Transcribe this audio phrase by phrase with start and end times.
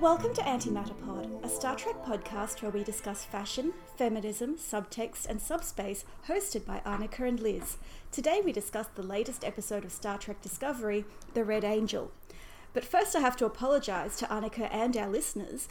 [0.00, 5.40] Welcome to Antimatter Pod, a Star Trek podcast where we discuss fashion, feminism, subtext, and
[5.40, 7.76] subspace, hosted by Anika and Liz.
[8.10, 11.04] Today we discuss the latest episode of Star Trek Discovery,
[11.34, 12.10] The Red Angel.
[12.72, 15.68] But first, I have to apologise to Anika and our listeners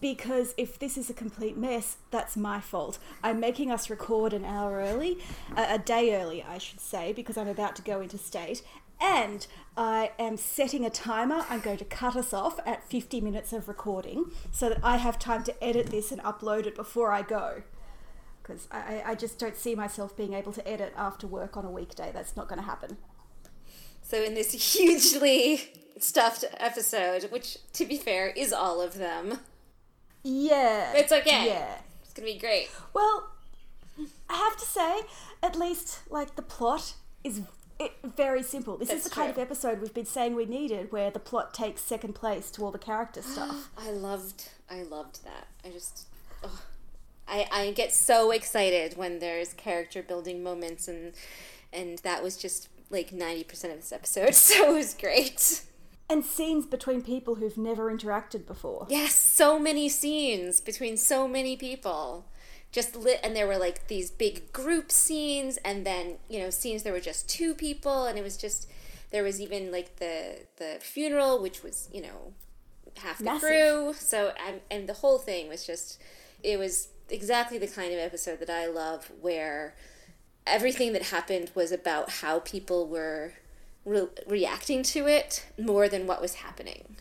[0.00, 2.98] because if this is a complete mess, that's my fault.
[3.22, 5.18] I'm making us record an hour early,
[5.56, 8.62] a, day early, I should say, because I'm about to go into state.
[9.00, 9.46] And
[9.76, 11.44] I am setting a timer.
[11.48, 15.18] I'm going to cut us off at 50 minutes of recording so that I have
[15.20, 17.62] time to edit this and upload it before I go.
[18.42, 21.70] Because I, I just don't see myself being able to edit after work on a
[21.70, 22.10] weekday.
[22.12, 22.96] That's not going to happen.
[24.02, 29.40] So, in this hugely stuffed episode, which, to be fair, is all of them,
[30.22, 30.92] Yeah.
[30.94, 31.46] it's okay.
[31.46, 31.78] Yeah.
[32.02, 32.68] It's gonna be great.
[32.92, 33.30] Well,
[34.28, 35.00] I have to say,
[35.42, 37.42] at least like the plot is
[37.78, 38.76] it, very simple.
[38.76, 39.42] This is That's the kind true.
[39.42, 42.70] of episode we've been saying we needed, where the plot takes second place to all
[42.70, 43.70] the character stuff.
[43.76, 45.48] I loved, I loved that.
[45.64, 46.06] I just,
[46.44, 46.50] ugh.
[47.26, 51.12] I, I get so excited when there's character building moments, and
[51.72, 54.34] and that was just like ninety percent of this episode.
[54.34, 55.62] So it was great.
[56.12, 58.86] And scenes between people who've never interacted before.
[58.88, 62.26] Yes, so many scenes between so many people.
[62.70, 66.82] Just lit, and there were like these big group scenes, and then you know scenes
[66.82, 68.68] there were just two people, and it was just
[69.10, 72.32] there was even like the the funeral, which was you know
[72.96, 73.48] halfway Massive.
[73.48, 73.94] through.
[73.94, 75.98] So and and the whole thing was just
[76.42, 79.74] it was exactly the kind of episode that I love, where
[80.46, 83.34] everything that happened was about how people were
[83.84, 86.96] re- reacting to it more than what was happening.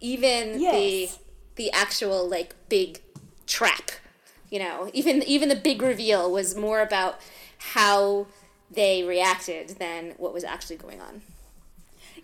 [0.00, 0.74] Even Yes.
[0.74, 3.00] the the actual like big
[3.46, 3.90] trap,
[4.50, 7.18] you know, even even the big reveal was more about
[7.58, 8.26] how
[8.70, 11.22] they reacted than what was actually going on.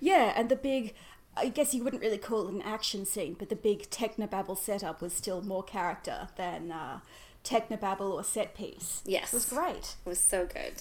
[0.00, 0.94] Yeah, and the big.
[1.34, 5.00] I guess you wouldn't really call it an action scene, but the big technobabble setup
[5.00, 7.00] was still more character than uh,
[7.42, 9.00] technobabble or set piece.
[9.06, 9.32] Yes.
[9.32, 9.96] It was great.
[10.04, 10.74] It was so good.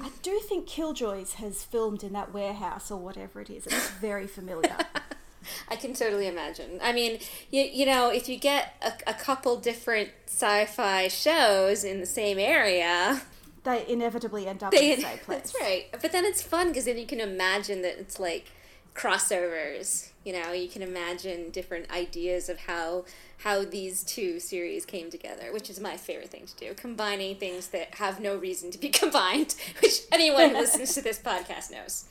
[0.00, 3.66] I do think Killjoys has filmed in that warehouse or whatever it is.
[3.66, 4.76] It's very familiar.
[5.68, 6.78] I can totally imagine.
[6.82, 7.18] I mean,
[7.50, 12.38] you, you know, if you get a, a couple different sci-fi shows in the same
[12.38, 13.22] area,
[13.64, 15.38] they inevitably end up they, in the same place.
[15.38, 15.86] that's right.
[16.00, 18.52] But then it's fun because then you can imagine that it's like
[18.94, 20.10] crossovers.
[20.24, 23.04] You know, you can imagine different ideas of how
[23.44, 27.68] how these two series came together, which is my favorite thing to do, combining things
[27.68, 32.06] that have no reason to be combined, which anyone who listens to this podcast knows.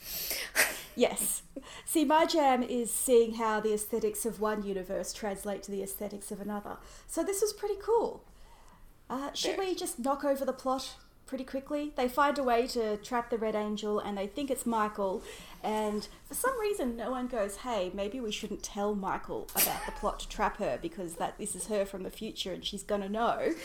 [0.95, 1.41] Yes.
[1.85, 6.31] See, my jam is seeing how the aesthetics of one universe translate to the aesthetics
[6.31, 6.77] of another.
[7.07, 8.23] So this was pretty cool.
[9.09, 9.65] Uh, should Fair.
[9.65, 10.93] we just knock over the plot
[11.33, 11.91] pretty quickly?
[11.95, 15.23] They find a way to trap the Red Angel and they think it's Michael.
[15.63, 19.93] And for some reason, no one goes, hey, maybe we shouldn't tell Michael about the
[19.93, 23.01] plot to trap her because that this is her from the future and she's going
[23.01, 23.55] to know.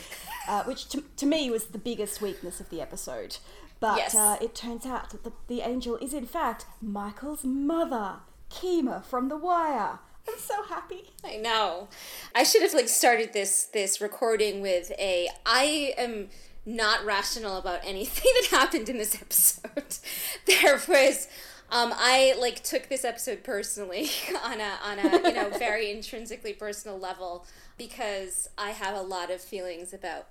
[0.48, 3.36] Uh, which to, to me was the biggest weakness of the episode.
[3.80, 4.14] But Yes.
[4.14, 8.20] uh, it turns out that the, the angel is in fact Michael's mother,
[8.50, 9.98] Kima from The Wire.
[10.26, 11.10] I'm so happy.
[11.24, 11.88] I know.
[12.34, 16.28] I should have like started this this recording with a I am
[16.68, 19.96] not rational about anything that happened in this episode.
[20.46, 21.28] there was
[21.70, 24.08] um, I like took this episode personally
[24.44, 27.46] on a on a you know very intrinsically personal level
[27.76, 30.28] because I have a lot of feelings about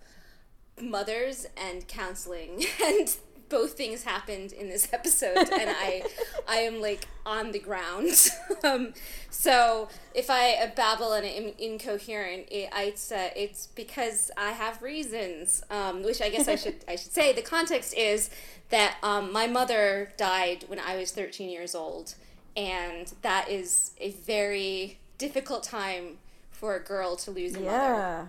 [0.81, 3.15] mothers and counseling and
[3.49, 6.03] both things happened in this episode and i
[6.47, 8.09] i am like on the ground.
[8.63, 8.93] Um,
[9.29, 15.63] so if i babble and am incoherent it, it's uh, it's because i have reasons
[15.69, 17.33] um, which i guess i should i should say.
[17.33, 18.31] The context is
[18.69, 22.15] that um, my mother died when i was 13 years old
[22.55, 26.17] and that is a very difficult time
[26.49, 28.27] for a girl to lose a mother.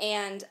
[0.00, 0.44] And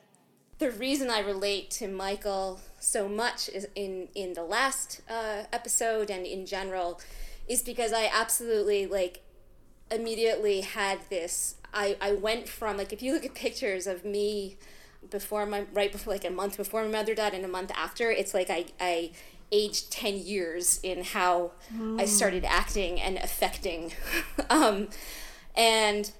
[0.58, 6.10] the reason I relate to Michael so much is in in the last uh, episode
[6.10, 7.00] and in general
[7.48, 9.22] is because I absolutely like
[9.90, 11.56] immediately had this.
[11.72, 14.56] I I went from like if you look at pictures of me
[15.10, 18.10] before my right before like a month before my mother died and a month after,
[18.10, 19.10] it's like I I
[19.52, 21.52] aged 10 years in how
[22.00, 23.92] I started acting and affecting
[24.50, 24.88] um
[25.54, 26.10] and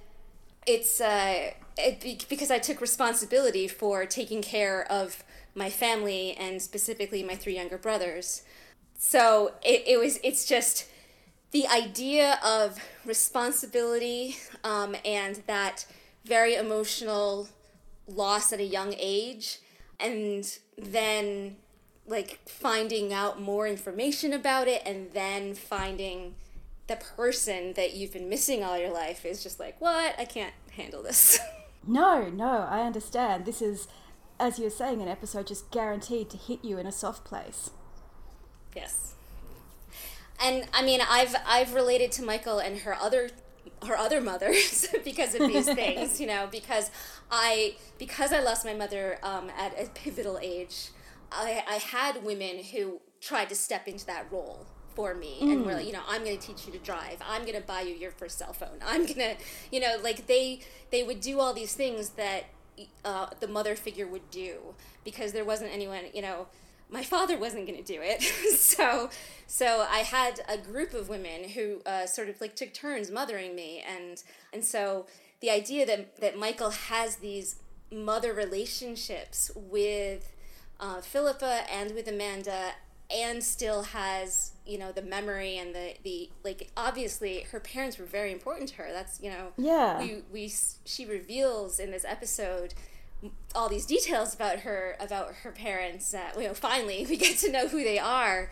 [0.65, 5.23] it's uh, it, because I took responsibility for taking care of
[5.53, 8.43] my family and specifically my three younger brothers.
[8.97, 10.87] So it, it was it's just
[11.51, 15.85] the idea of responsibility um, and that
[16.25, 17.47] very emotional
[18.07, 19.59] loss at a young age
[19.99, 21.55] and then
[22.07, 26.35] like finding out more information about it and then finding
[26.87, 30.13] the person that you've been missing all your life is just like, what?
[30.19, 31.39] I can't handle this.
[31.87, 33.45] No, no, I understand.
[33.45, 33.87] This is,
[34.39, 37.69] as you were saying, an episode just guaranteed to hit you in a soft place.
[38.75, 39.13] Yes.
[40.43, 43.29] And I mean, I've I've related to Michael and her other
[43.85, 46.91] her other mothers because of these things, you know, because
[47.31, 50.89] I because I lost my mother um, at a pivotal age.
[51.31, 55.51] I, I had women who tried to step into that role for me mm.
[55.51, 57.17] and were like, you know, I'm going to teach you to drive.
[57.27, 58.79] I'm going to buy you your first cell phone.
[58.85, 59.35] I'm going to,
[59.71, 60.61] you know, like they
[60.91, 62.45] they would do all these things that
[63.03, 64.57] uh, the mother figure would do
[65.03, 66.47] because there wasn't anyone, you know,
[66.89, 68.21] my father wasn't going to do it.
[68.57, 69.09] so
[69.47, 73.55] so I had a group of women who uh, sort of like took turns mothering
[73.55, 75.05] me and and so
[75.41, 77.57] the idea that that Michael has these
[77.91, 80.33] mother relationships with
[80.79, 82.71] uh, Philippa and with Amanda
[83.09, 88.05] and still has you know the memory and the the like obviously her parents were
[88.05, 88.87] very important to her.
[88.91, 89.99] That's you know yeah.
[89.99, 90.53] we we
[90.85, 92.73] she reveals in this episode
[93.53, 97.51] all these details about her about her parents that you know finally we get to
[97.51, 98.49] know who they are.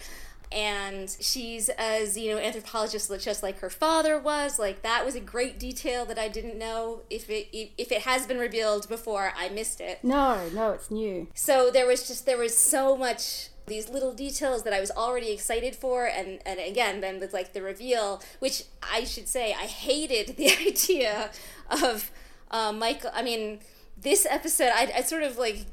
[0.52, 4.60] And she's a xenoanthropologist just like her father was.
[4.60, 8.28] Like that was a great detail that i didn't know if it if it has
[8.28, 10.04] been revealed before i missed it.
[10.04, 11.28] No no it's new.
[11.34, 15.32] So there was just there was so much these little details that I was already
[15.32, 19.66] excited for, and and again, then with like the reveal, which I should say I
[19.66, 21.32] hated the idea
[21.70, 22.12] of
[22.52, 23.12] uh, Michael.
[23.14, 23.60] I mean,
[23.98, 25.66] this episode, I, I sort of like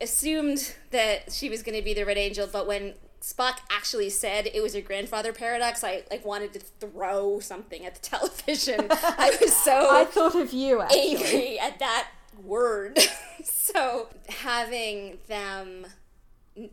[0.00, 4.50] assumed that she was going to be the Red Angel, but when Spock actually said
[4.52, 8.86] it was a grandfather paradox, I like wanted to throw something at the television.
[8.90, 11.16] I was so I thought of you actually.
[11.16, 12.08] angry at that
[12.42, 12.98] word.
[13.42, 15.86] so having them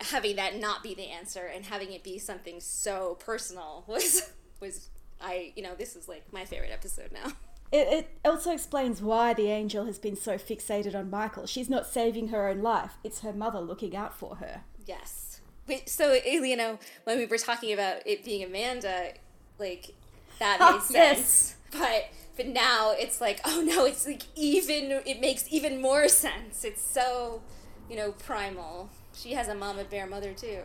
[0.01, 4.89] having that not be the answer and having it be something so personal was was
[5.19, 7.33] I you know this is like my favorite episode now.
[7.71, 11.47] It, it also explains why the angel has been so fixated on Michael.
[11.47, 14.63] She's not saving her own life; it's her mother looking out for her.
[14.85, 15.39] Yes.
[15.85, 19.13] So eh, you know when we were talking about it being Amanda,
[19.57, 19.93] like
[20.39, 20.93] that oh, made sense.
[20.93, 21.55] Yes.
[21.71, 26.65] But but now it's like oh no, it's like even it makes even more sense.
[26.65, 27.41] It's so
[27.89, 28.89] you know primal
[29.21, 30.61] she has a mama bear mother too.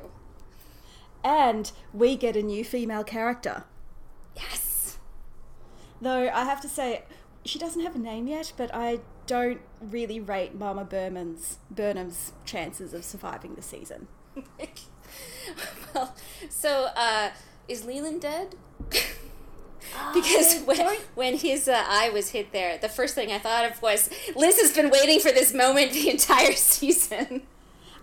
[1.23, 3.65] And we get a new female character.
[4.35, 4.99] Yes.
[6.01, 7.03] Though I have to say,
[7.45, 12.95] she doesn't have a name yet, but I don't really rate Mama Burnham's Burnham's chances
[12.95, 14.09] of surviving the season.
[15.95, 16.15] well,
[16.49, 17.31] so uh,
[17.69, 18.55] is Leland dead?
[20.15, 23.83] because when, when his uh, eye was hit there, the first thing I thought of
[23.83, 27.43] was Liz has been waiting for this moment the entire season.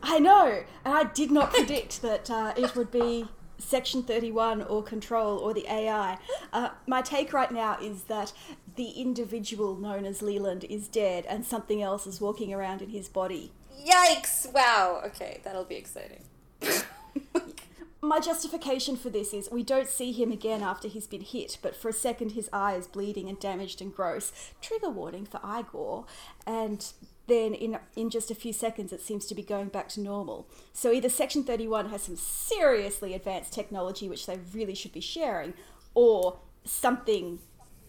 [0.03, 3.25] I know, and I did not predict that uh, it would be
[3.57, 6.17] Section 31 or Control or the AI.
[6.51, 8.33] Uh, my take right now is that
[8.75, 13.07] the individual known as Leland is dead and something else is walking around in his
[13.07, 13.53] body.
[13.79, 14.51] Yikes!
[14.53, 16.25] Wow, okay, that'll be exciting.
[18.01, 21.75] my justification for this is we don't see him again after he's been hit, but
[21.75, 24.33] for a second his eye is bleeding and damaged and gross.
[24.61, 26.05] Trigger warning for eye gore.
[26.45, 26.85] And
[27.27, 30.47] then in in just a few seconds it seems to be going back to normal.
[30.73, 35.53] So either Section 31 has some seriously advanced technology which they really should be sharing,
[35.93, 37.39] or something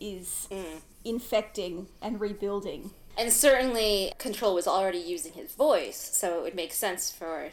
[0.01, 0.81] is mm.
[1.05, 2.91] infecting and rebuilding.
[3.17, 7.51] And certainly Control was already using his voice, so it would make sense for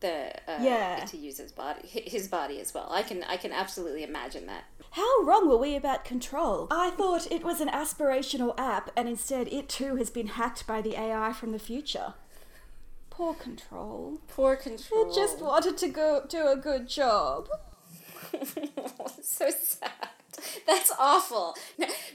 [0.00, 1.04] the uh, yeah.
[1.06, 2.88] to use his body his body as well.
[2.90, 4.64] I can I can absolutely imagine that.
[4.92, 6.66] How wrong were we about control?
[6.70, 10.80] I thought it was an aspirational app, and instead it too has been hacked by
[10.80, 12.14] the AI from the future.
[13.08, 14.18] Poor control.
[14.28, 15.10] Poor control.
[15.10, 17.48] It just wanted to go do a good job.
[19.22, 19.90] so sad.
[20.66, 21.54] That's awful.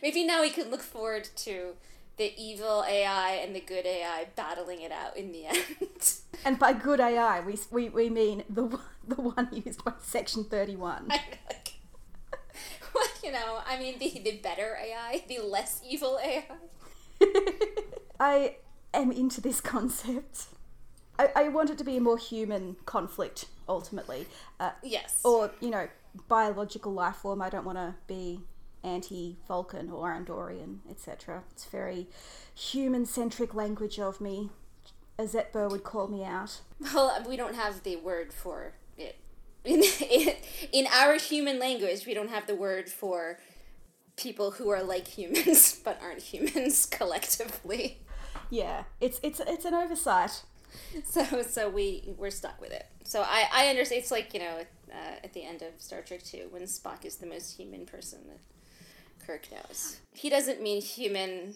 [0.01, 1.75] Maybe now we can look forward to
[2.17, 6.13] the evil AI and the good AI battling it out in the end.
[6.43, 11.07] And by good AI, we, we, we mean the, the one used by Section 31.
[12.93, 16.45] well, you know, I mean the, the better AI, the less evil AI.
[18.19, 18.55] I
[18.93, 20.45] am into this concept.
[21.17, 24.27] I, I want it to be a more human conflict, ultimately.
[24.59, 25.21] Uh, yes.
[25.23, 25.87] Or, you know,
[26.27, 27.41] biological life form.
[27.41, 28.41] I don't want to be
[28.85, 31.43] anti Vulcan or Andorian, etc.
[31.51, 32.07] It's very
[32.53, 34.49] human centric language of me.
[35.17, 36.59] As Burr would call me out.
[36.79, 39.17] Well, we don't have the word for it.
[39.63, 40.33] In, in,
[40.73, 43.39] in our human language, we don't have the word for
[44.17, 47.99] people who are like humans but aren't humans collectively.
[48.49, 50.43] Yeah, it's it's it's an oversight.
[51.03, 52.85] so so we we're stuck with it.
[53.03, 54.01] So I I understand.
[54.01, 54.59] It's like you know
[54.91, 58.19] uh, at the end of Star Trek Two when Spock is the most human person
[58.27, 58.39] that
[59.25, 59.97] Kirk knows.
[60.11, 61.55] He doesn't mean human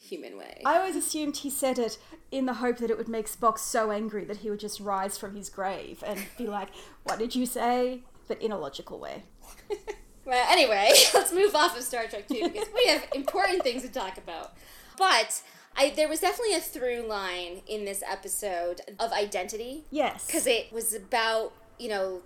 [0.00, 0.62] human way.
[0.64, 1.98] I always assumed he said it
[2.30, 5.18] in the hope that it would make Spock so angry that he would just rise
[5.18, 6.68] from his grave and be like,
[7.04, 9.22] "What did you say?" But in a logical way.
[10.24, 13.88] well, anyway, let's move off of Star Trek 2 because we have important things to
[13.88, 14.54] talk about.
[14.98, 15.42] But
[15.76, 19.84] I, there was definitely a through line in this episode of identity.
[19.90, 20.26] Yes.
[20.26, 22.22] Because it was about, you know,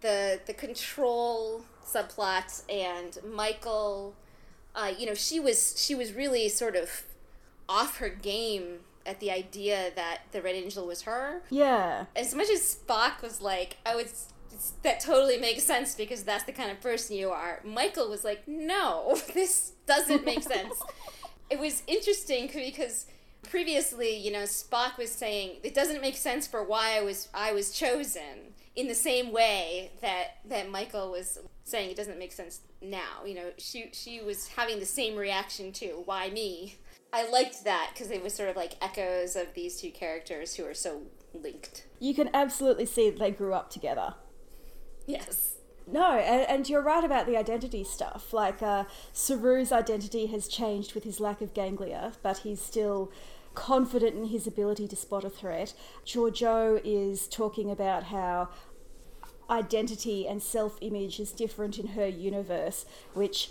[0.00, 4.14] the the control subplot and Michael
[4.76, 7.04] uh, you know, she was she was really sort of
[7.68, 11.42] off her game at the idea that the Red Angel was her.
[11.48, 12.04] Yeah.
[12.14, 14.10] As much as Spock was like, I would
[14.82, 17.60] that totally makes sense because that's the kind of person you are.
[17.64, 20.82] Michael was like, no, this doesn't make sense.
[21.50, 23.06] it was interesting because
[23.48, 27.52] previously, you know, Spock was saying it doesn't make sense for why I was I
[27.52, 32.60] was chosen in the same way that that Michael was saying it doesn't make sense
[32.80, 33.24] now.
[33.26, 36.02] You know, she she was having the same reaction too.
[36.04, 36.76] Why me?
[37.12, 40.64] I liked that because it was sort of like echoes of these two characters who
[40.64, 41.02] are so
[41.34, 41.86] linked.
[41.98, 44.14] You can absolutely see that they grew up together.
[45.06, 45.54] Yes.
[45.88, 48.32] No, and, and, you're right about the identity stuff.
[48.32, 53.12] Like, uh, Saru's identity has changed with his lack of ganglia, but he's still
[53.54, 55.74] confident in his ability to spot a threat.
[56.04, 58.48] Georgiou is talking about how
[59.50, 63.50] identity and self image is different in her universe, which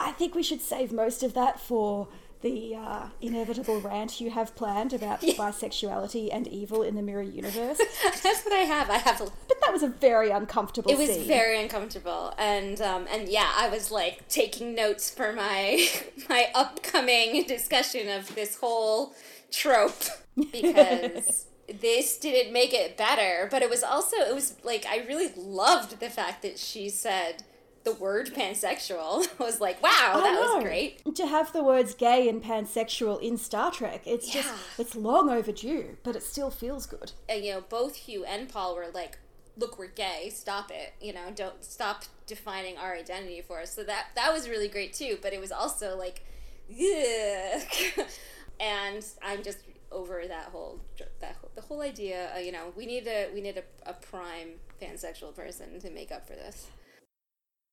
[0.00, 2.08] I think we should save most of that for
[2.44, 5.32] the uh, inevitable rant you have planned about yeah.
[5.38, 7.80] bisexuality and evil in the mirror universe.
[8.22, 8.90] That's what I have.
[8.90, 9.20] I have.
[9.22, 9.24] A...
[9.48, 10.90] But that was a very uncomfortable.
[10.90, 11.26] It was scene.
[11.26, 15.88] very uncomfortable, and um, and yeah, I was like taking notes for my
[16.28, 19.14] my upcoming discussion of this whole
[19.50, 20.04] trope
[20.52, 25.32] because this didn't make it better, but it was also it was like I really
[25.36, 27.44] loved the fact that she said
[27.84, 29.26] the word pansexual.
[29.40, 31.02] I was like, wow, that was great.
[31.14, 34.42] To have the words gay and pansexual in Star Trek, it's yeah.
[34.42, 37.12] just it's long overdue, but it still feels good.
[37.28, 39.18] And you know, both Hugh and Paul were like,
[39.56, 40.94] look, we're gay, stop it.
[41.00, 43.74] You know, don't stop defining our identity for us.
[43.74, 46.24] So that that was really great too, but it was also like,
[46.68, 47.62] yeah.
[48.60, 49.58] and I'm just
[49.94, 50.80] over that whole
[51.20, 52.30] that the whole idea.
[52.34, 56.12] Uh, you know, we need a we need a, a prime pansexual person to make
[56.12, 56.68] up for this.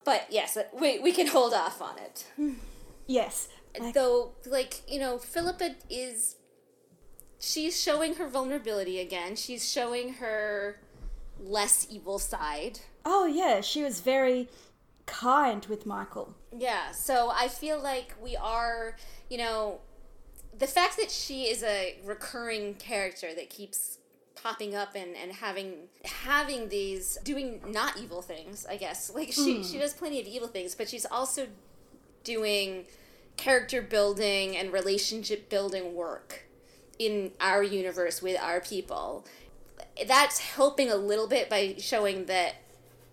[0.04, 2.26] But yes, uh, we we can hold off on it.
[3.06, 3.48] Yes,
[3.78, 3.94] like...
[3.94, 6.36] though, like you know, Philippa is
[7.38, 9.36] she's showing her vulnerability again.
[9.36, 10.80] She's showing her
[11.38, 12.80] less evil side.
[13.04, 14.48] Oh yeah, she was very
[15.06, 16.34] kind with Michael.
[16.56, 18.96] Yeah, so I feel like we are,
[19.28, 19.80] you know,
[20.58, 23.98] the fact that she is a recurring character that keeps
[24.34, 29.12] popping up and, and having having these doing not evil things i guess.
[29.14, 29.70] Like she, mm.
[29.70, 31.46] she does plenty of evil things but she's also
[32.24, 32.84] doing
[33.36, 36.44] character building and relationship building work
[36.98, 39.24] in our universe with our people.
[40.06, 42.56] That's helping a little bit by showing that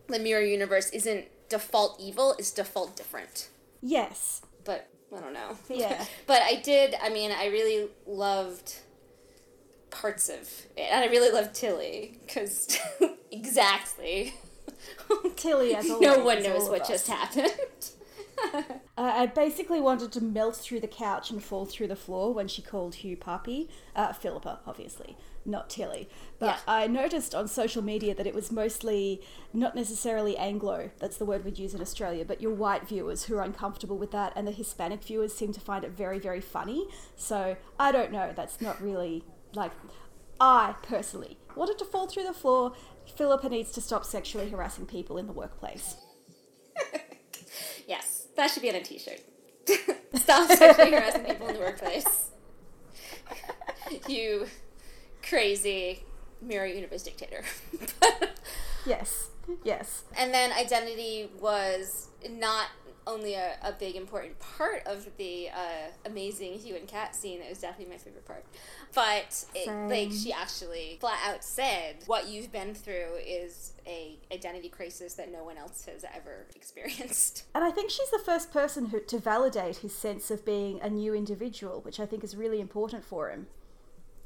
[0.08, 3.50] the mirror universe isn't default evil it's default different.
[3.82, 4.42] Yes.
[4.64, 5.58] But I don't know.
[5.70, 6.06] Yeah.
[6.28, 8.76] but I did, I mean, I really loved
[9.90, 10.42] parts of
[10.78, 10.90] it.
[10.92, 12.78] And I really loved Tilly, because
[13.32, 14.36] exactly.
[15.36, 16.08] Tilly, as always.
[16.08, 17.54] No one knows what just happened.
[18.54, 18.62] uh,
[18.98, 22.62] I basically wanted to melt through the couch and fall through the floor when she
[22.62, 23.70] called Hugh Puppy.
[23.96, 26.10] Uh, Philippa, obviously, not Tilly.
[26.38, 26.74] But yeah.
[26.74, 29.22] I noticed on social media that it was mostly
[29.54, 33.36] not necessarily Anglo, that's the word we'd use in Australia, but your white viewers who
[33.38, 36.88] are uncomfortable with that, and the Hispanic viewers seem to find it very, very funny.
[37.16, 39.72] So I don't know, that's not really like.
[40.42, 42.74] I personally wanted to fall through the floor.
[43.16, 45.98] Philippa needs to stop sexually harassing people in the workplace.
[47.88, 48.28] yes.
[48.40, 49.20] That should be on a T-shirt.
[50.14, 52.30] Stop sexually harassing people in the workplace.
[54.08, 54.48] you
[55.30, 56.04] crazy
[56.42, 57.44] mirror universe dictator.
[58.86, 59.30] yes.
[59.64, 60.04] Yes.
[60.18, 62.68] And then identity was not
[63.08, 67.42] only a, a big important part of the uh, amazing Hugh and Kat scene.
[67.42, 68.46] It was definitely my favorite part.
[68.94, 74.70] But it, like she actually flat out said, "What you've been through is a identity
[74.70, 78.88] crisis that no one else has ever experienced." And I think she's the first person
[78.88, 82.62] who, to validate his sense of being a new individual, which I think is really
[82.62, 83.48] important for him.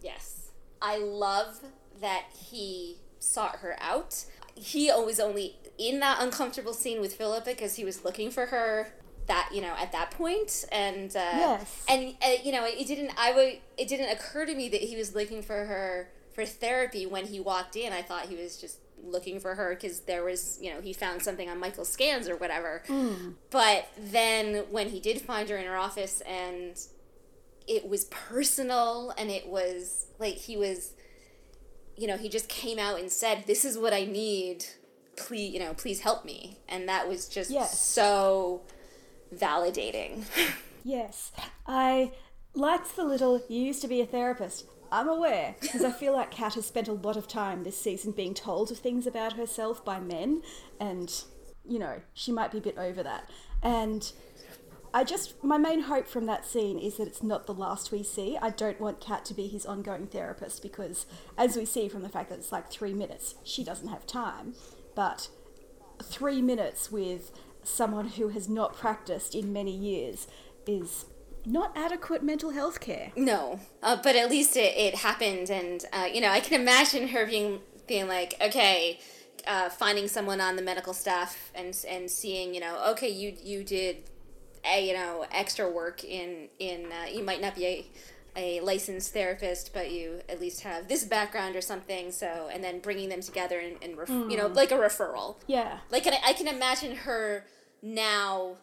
[0.01, 0.42] Yes,
[0.84, 1.62] I love
[2.02, 4.25] that he sought her out.
[4.54, 8.94] He always only in that uncomfortable scene with Philip because he was looking for her
[9.25, 13.10] that you know at that point and uh, yes and uh, you know it, didn't
[13.18, 17.06] I would it didn't occur to me that he was looking for her for therapy
[17.06, 17.94] when he walked in.
[17.94, 21.22] I thought he was just looking for her because there was, you know, he found
[21.22, 22.84] something on Michael's scans or whatever.
[22.88, 23.36] Mm.
[23.50, 26.80] But then when he did find her in her office and
[27.67, 30.93] it was personal and it was like he was,
[31.96, 34.65] you know, he just came out and said, This is what I need.
[35.15, 36.58] Please, you know, please help me.
[36.67, 37.79] And that was just Yes.
[37.79, 38.62] so
[39.36, 40.24] validating.
[40.86, 41.32] Yes.
[41.65, 42.12] I
[42.53, 44.65] liked the little, you used to be a therapist.
[44.91, 48.12] I'm aware, because I feel like Kat has spent a lot of time this season
[48.12, 50.41] being told of things about herself by men,
[50.82, 51.10] and,
[51.65, 53.29] you know, she might be a bit over that.
[53.63, 54.12] And
[54.93, 58.03] I just, my main hope from that scene is that it's not the last we
[58.03, 58.38] see.
[58.41, 61.07] I don't want Kat to be his ongoing therapist, because,
[61.38, 64.53] as we see from the fact that it's like three minutes, she doesn't have time.
[64.95, 65.29] But
[66.01, 67.31] three minutes with
[67.63, 70.27] someone who has not practiced in many years
[70.67, 71.05] is
[71.45, 73.12] not adequate mental health care.
[73.15, 77.09] No, uh, but at least it, it happened, and uh, you know I can imagine
[77.09, 79.00] her being being like, okay,
[79.47, 83.63] uh, finding someone on the medical staff and and seeing, you know, okay, you you
[83.63, 84.03] did,
[84.65, 87.86] a you know extra work in in uh, you might not be a
[88.36, 92.12] a licensed therapist, but you at least have this background or something.
[92.12, 95.36] So and then bringing them together and, and ref- you know like a referral.
[95.48, 95.79] Yeah.
[95.91, 97.46] Like I, I can imagine her
[97.82, 98.55] now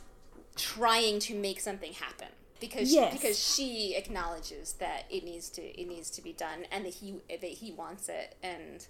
[0.56, 2.28] trying to make something happen
[2.60, 3.12] because Yes.
[3.12, 7.14] because she acknowledges that it needs to it needs to be done and that he
[7.28, 8.86] that he wants it and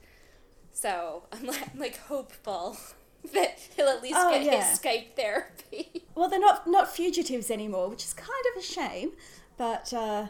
[0.73, 2.76] so I'm like, I'm like hopeful
[3.35, 4.69] that he'll at least Oh, get yeah.
[4.71, 6.05] his Skype therapy.
[6.17, 9.12] Well, they're not not fugitives anymore, which is kind of a shame.
[9.57, 10.27] But uh,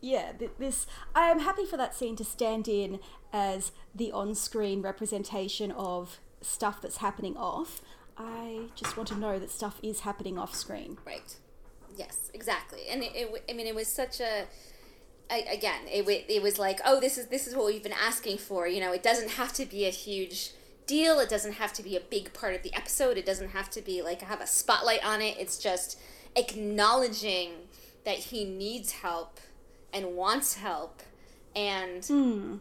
[0.00, 2.98] yeah, th- this I am happy for that scene to stand in
[3.32, 7.80] as the on-screen representation of stuff that's happening off.
[8.18, 10.98] I just want to know that stuff is happening off screen.
[11.06, 11.36] Right.
[11.96, 12.80] Yes, exactly.
[12.90, 14.46] And it, it I mean, it was such a.
[15.30, 18.38] I, again, it, it was like, oh, this is this is what we've been asking
[18.38, 18.66] for.
[18.66, 20.52] You know, it doesn't have to be a huge
[20.90, 21.20] deal.
[21.20, 23.16] It doesn't have to be a big part of the episode.
[23.16, 25.36] It doesn't have to be like I have a spotlight on it.
[25.38, 25.98] It's just
[26.34, 27.52] acknowledging
[28.04, 29.38] that he needs help
[29.92, 31.02] and wants help,
[31.54, 32.56] and hmm.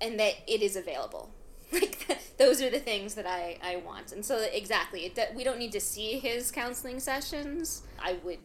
[0.00, 1.30] and that it is available.
[1.72, 2.06] Like
[2.36, 4.12] those are the things that I I want.
[4.12, 7.82] And so exactly, it, that we don't need to see his counseling sessions.
[7.98, 8.40] I would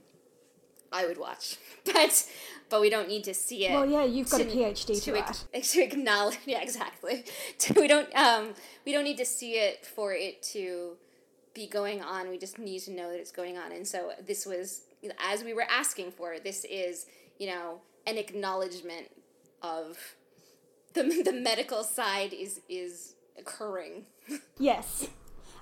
[0.92, 1.58] I would watch.
[1.86, 2.28] But
[2.70, 3.72] but we don't need to see it.
[3.72, 7.24] Well, yeah, you've got a PhD to to, to acknowledge yeah exactly
[7.76, 8.54] we don't um
[8.86, 10.98] we don't need to see it for it to
[11.54, 14.46] be going on we just need to know that it's going on and so this
[14.46, 14.82] was
[15.20, 17.06] as we were asking for this is
[17.40, 19.10] you know an acknowledgement
[19.62, 20.16] of
[20.94, 24.06] the, the medical side is is occurring
[24.60, 25.08] Yes.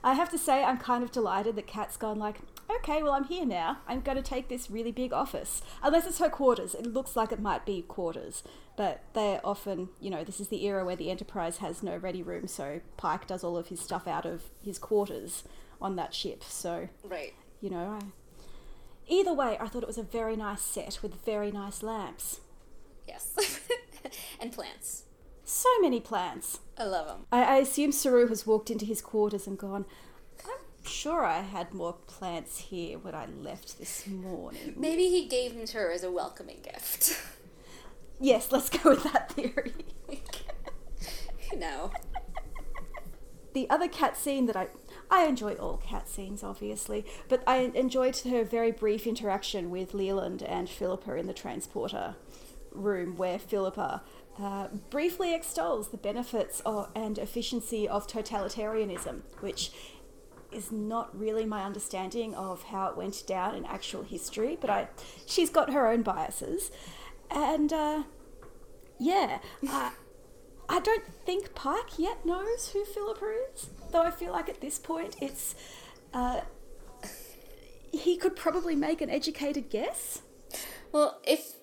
[0.04, 2.38] I have to say, I'm kind of delighted that Kat's gone like,
[2.70, 3.80] okay, well, I'm here now.
[3.88, 5.62] I'm going to take this really big office.
[5.84, 6.76] Unless it's her quarters.
[6.76, 8.44] It looks like it might be quarters.
[8.78, 12.22] But they're often, you know, this is the era where the Enterprise has no ready
[12.22, 15.44] room, so Pike does all of his stuff out of his quarters
[15.82, 16.44] on that ship.
[16.44, 18.06] So, right you know, I...
[19.08, 22.42] either way, I thought it was a very nice set with very nice lamps.
[23.08, 23.34] yes
[24.40, 25.04] and plants
[25.44, 26.60] So many plants.
[26.78, 29.86] i love them I, I assume Saru has walked into his quarters and gone,
[30.88, 34.74] sure I had more plants here when I left this morning.
[34.78, 37.18] maybe he gave them to her as a welcoming gift
[38.20, 39.74] Yes, let's go with that theory.
[41.58, 41.92] no
[43.54, 44.68] The other Kat scene that I.
[45.12, 50.42] I enjoy all Kat scenes, obviously, but I enjoyed her very brief interaction with Leland
[50.42, 52.16] and Philippa in the transporter
[52.72, 54.02] room, where Philippa
[54.40, 59.72] uh, briefly extols the benefits of, and efficiency of totalitarianism, which
[60.56, 64.88] is not really my understanding of how it went down in actual history, but I,
[65.26, 66.72] she's got her own biases,
[67.30, 68.04] and uh,
[69.00, 69.92] yeah, I,
[70.70, 74.80] I don't think Pike yet knows who Philippa is, though I feel like at this
[74.80, 75.56] point it's.
[76.14, 76.42] Uh,
[77.92, 80.22] he could probably make an educated guess.
[80.92, 81.54] Well, if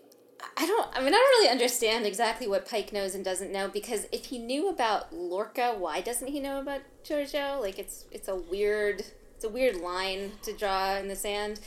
[0.57, 3.69] I don't, I mean, I don't really understand exactly what Pike knows and doesn't know
[3.69, 7.61] because if he knew about Lorca, why doesn't he know about Georgiou?
[7.61, 11.61] Like, it's it's a weird, it's a weird line to draw in the sand.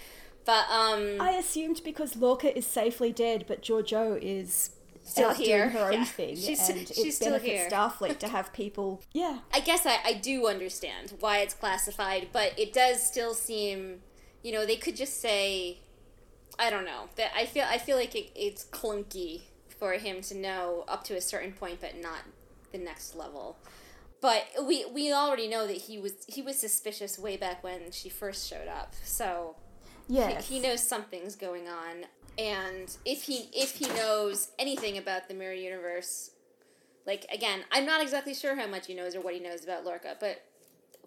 [0.46, 4.72] But um, I assumed because Lorca is safely dead, but Georgiou is
[5.04, 6.06] Still here, doing her own yeah.
[6.06, 7.70] thing, She's- and she's it still benefits here.
[7.70, 9.02] Starfleet to have people.
[9.14, 14.02] Yeah, I guess I, I do understand why it's classified, but it does still seem,
[14.44, 15.80] you know, they could just say,
[16.58, 17.10] I don't know.
[17.16, 19.42] That I feel I feel like it, it's clunky
[19.80, 22.20] for him to know up to a certain point, but not
[22.72, 23.58] the next level.
[24.22, 28.10] But we we already know that he was he was suspicious way back when she
[28.10, 28.94] first showed up.
[29.04, 29.56] So
[30.08, 30.48] yes.
[30.48, 32.06] he, he knows something's going on,
[32.38, 36.32] and if he if he knows anything about the mirror universe,
[37.06, 39.86] like again, I'm not exactly sure how much he knows or what he knows about
[39.86, 40.44] Lorca, but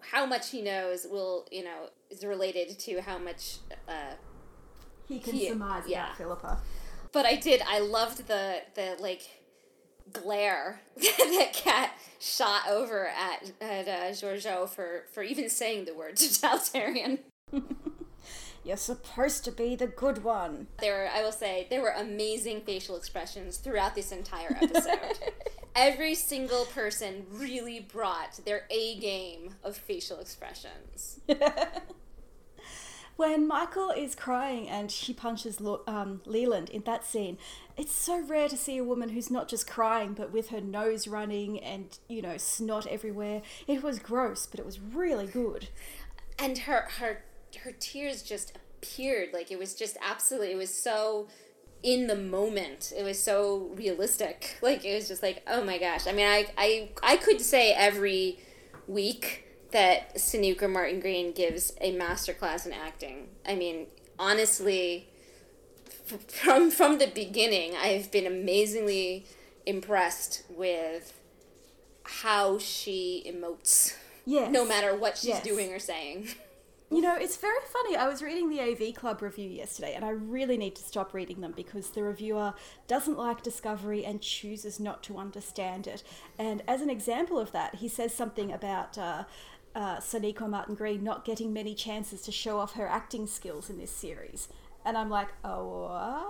[0.01, 3.57] how much he knows will you know is related to how much
[3.87, 4.13] uh,
[5.09, 6.05] he can He- surmise yeah.
[6.05, 6.57] about Philippa.
[7.11, 7.61] But I did.
[7.67, 9.23] I loved the the like
[10.13, 16.15] glare that Kat shot over at at uh, Georgiou for for even saying the word
[16.17, 17.19] totalitarian.
[18.63, 20.67] You're supposed to be the good one.
[20.81, 25.17] There, were, I will say, there were amazing facial expressions throughout this entire episode.
[25.75, 31.21] Every single person really brought their A game of facial expressions.
[33.19, 37.37] When Michael is crying and she punches um, Leland in that scene,
[37.75, 41.05] it's so rare to see a woman who's not just crying but with her nose
[41.07, 43.41] running and, you know, snot everywhere.
[43.67, 45.67] It was gross, but it was really good.
[46.37, 47.23] and her her
[47.63, 51.27] her tears just appeared like it was just absolutely it was so
[51.83, 56.07] in the moment it was so realistic like it was just like oh my gosh
[56.07, 58.39] i mean i i, I could say every
[58.87, 63.27] week that Sonequa Martin Green gives a masterclass in acting.
[63.47, 65.07] I mean, honestly,
[66.27, 69.25] from from the beginning, I've been amazingly
[69.65, 71.13] impressed with
[72.03, 74.51] how she emotes, Yes.
[74.51, 75.43] no matter what she's Yes.
[75.43, 76.29] doing or saying.
[76.91, 77.95] You know, it's very funny.
[77.95, 81.39] I was reading the AV Club review yesterday, and I really need to stop reading
[81.39, 82.55] them because the reviewer
[82.87, 86.01] doesn't like Discovery and chooses not to understand it.
[86.39, 89.25] And as an example of that, he says something about uh,
[89.79, 93.77] uh, Sonequa Martin Green not getting many chances to show off her acting skills in
[93.77, 94.49] this series.
[94.83, 96.25] And I'm like, oh,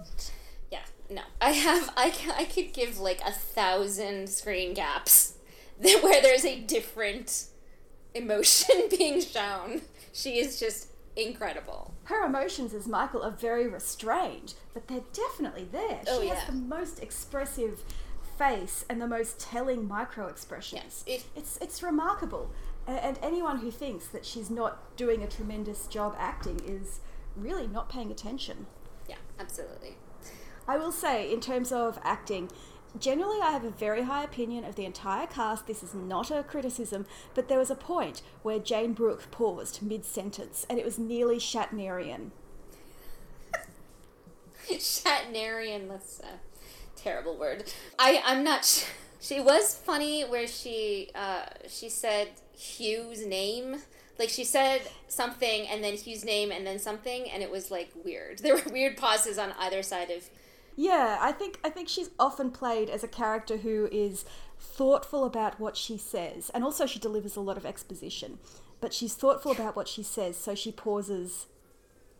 [0.00, 0.32] what?
[0.72, 1.20] Yeah, no.
[1.42, 5.34] I have I I could give like a thousand screen gaps
[5.80, 7.48] that- where there's a different
[8.14, 9.82] emotion being shown.
[10.14, 11.92] She is just incredible.
[12.04, 16.00] Her emotions as Michael are very restrained, but they're definitely there.
[16.08, 16.36] Oh, she yeah.
[16.36, 17.82] has the most expressive
[18.38, 21.04] face and the most telling micro expressions.
[21.06, 22.50] Yes, it- it's it's remarkable.
[22.86, 27.00] A- And anyone who thinks that she's not doing a tremendous job acting is
[27.36, 28.66] really not paying attention.
[29.08, 29.96] Yeah, absolutely.
[30.66, 32.50] I will say, in terms of acting,
[32.98, 35.66] generally I have a very high opinion of the entire cast.
[35.66, 40.04] This is not a criticism, but there was a point where Jayne Brook paused mid
[40.04, 42.30] sentence and it was nearly Shatnerian.
[44.68, 46.36] Shatnerian, let's a uh,
[47.04, 47.72] terrible word.
[47.98, 48.64] I I'm not.
[48.64, 48.84] Sh-
[49.20, 53.76] she was funny where she uh she said Hugh's name.
[54.18, 57.90] Like she said something and then Hugh's name and then something and it was like
[58.04, 58.38] weird.
[58.42, 60.28] There were weird pauses on either side of
[60.76, 64.24] Yeah, I think I think she's often played as a character who is
[64.58, 68.38] thoughtful about what she says, and also she delivers a lot of exposition.
[68.80, 71.46] But she's thoughtful about what she says, so she pauses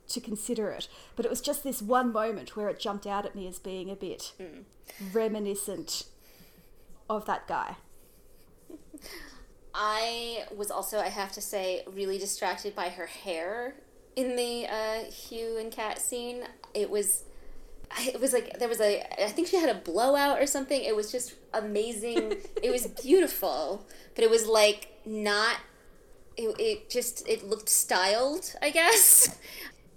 [0.09, 0.89] to consider it.
[1.17, 3.91] But it was just this one moment where it jumped out at me as being
[3.91, 4.33] a bit
[5.13, 6.05] reminiscent
[7.09, 7.77] of that guy.
[9.75, 13.75] I was also, I have to say, really distracted by her hair
[14.15, 16.45] in the uh, Hugh and Kat scene.
[16.73, 17.25] It was,
[17.99, 20.81] it was like there was a, I think she had a blowout or something.
[20.81, 22.35] It was just amazing.
[22.63, 25.57] it was beautiful, but it was like not.
[26.37, 29.37] It, it just it looked styled, I guess.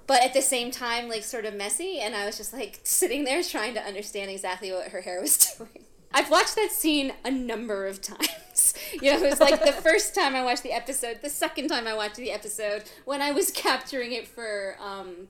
[0.07, 3.25] But at the same time, like sort of messy, and I was just like sitting
[3.25, 5.85] there trying to understand exactly what her hair was doing.
[6.13, 8.23] I've watched that scene a number of times.
[9.01, 11.85] You know, it was like the first time I watched the episode, the second time
[11.87, 15.27] I watched the episode, when I was capturing it for um,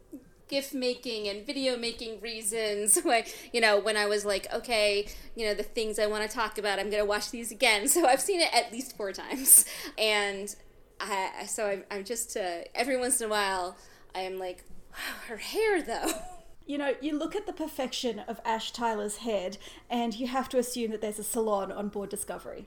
[0.47, 2.99] gift making and video making reasons.
[3.03, 6.33] When you know, when I was like, okay, you know, the things I want to
[6.33, 7.87] talk about, I'm gonna watch these again.
[7.87, 9.65] So I've seen it at least four times,
[9.97, 10.55] and
[10.99, 13.75] I so I'm, I'm just uh, every once in a while
[14.17, 16.11] I am like, wow, her hair though.
[16.69, 19.57] You know, you look at the perfection of Ash Tyler's head,
[19.89, 22.65] and you have to assume that there's a salon on board Discovery.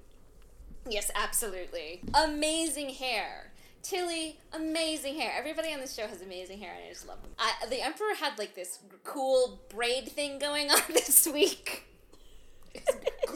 [0.88, 2.00] Yes, absolutely.
[2.14, 3.52] Amazing hair.
[3.82, 5.34] Tilly, amazing hair.
[5.36, 7.32] Everybody on this show has amazing hair, and I just love them.
[7.38, 11.84] I, the Emperor had like this cool braid thing going on this week.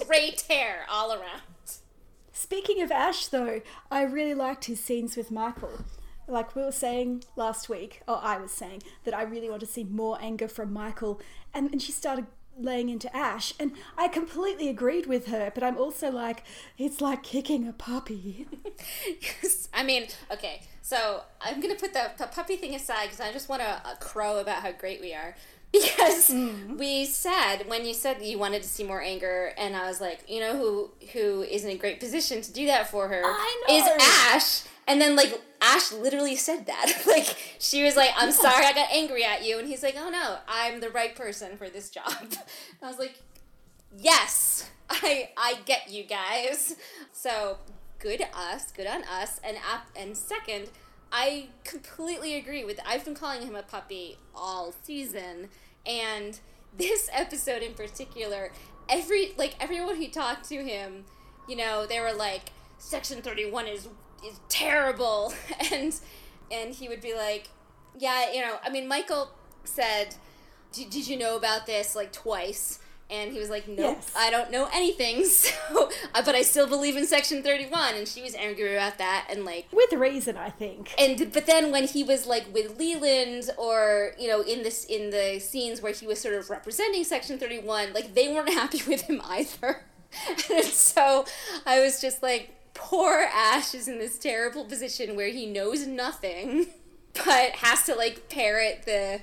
[0.06, 1.42] Great hair all around.
[2.32, 5.84] Speaking of Ash, though, I really liked his scenes with Michael.
[6.26, 9.66] Like we were saying last week, or I was saying, that I really want to
[9.66, 11.20] see more anger from Michael,
[11.52, 12.26] and, and she started
[12.58, 16.44] laying into Ash, and I completely agreed with her, but I'm also like,
[16.78, 18.46] it's like kicking a puppy.
[19.20, 23.32] Yes, I mean, okay, so I'm gonna put the, the puppy thing aside because I
[23.32, 25.34] just want to uh, crow about how great we are.
[25.74, 26.30] Because
[26.78, 30.20] we said when you said you wanted to see more anger, and I was like,
[30.28, 33.64] you know who who is in a great position to do that for her I
[33.66, 33.74] know.
[33.74, 37.02] is Ash, and then like Ash literally said that.
[37.06, 40.10] like she was like, "I'm sorry, I got angry at you," and he's like, "Oh
[40.10, 42.12] no, I'm the right person for this job."
[42.82, 43.20] I was like,
[43.96, 46.76] "Yes, I I get you guys."
[47.12, 47.58] So
[47.98, 50.68] good us, good on us, and ap- and second,
[51.10, 52.78] I completely agree with.
[52.86, 55.48] I've been calling him a puppy all season,
[55.86, 56.38] and
[56.76, 58.52] this episode in particular,
[58.88, 61.04] every like everyone who talked to him,
[61.48, 63.88] you know, they were like, "Section Thirty One is
[64.48, 65.32] terrible,"
[65.72, 65.94] and
[66.50, 67.48] and he would be like,
[67.98, 69.30] "Yeah, you know, I mean, Michael
[69.64, 70.16] said."
[70.72, 72.80] Did you know about this like twice?
[73.08, 74.12] And he was like, "Nope, Yes.
[74.16, 78.08] I don't know anything." So, uh, but I still believe in Section Thirty One, and
[78.08, 80.92] she was angry about that, and like, With reason, I think.
[80.98, 85.10] and but then when he was like with Leland, or you know, in this in
[85.10, 88.80] the scenes where he was sort of representing Section Thirty One, like they weren't happy
[88.88, 89.84] with him either,
[90.52, 91.24] and so
[91.64, 96.66] I was just like, poor Ash is in this terrible position where he knows nothing,
[97.24, 99.22] but has to like parrot the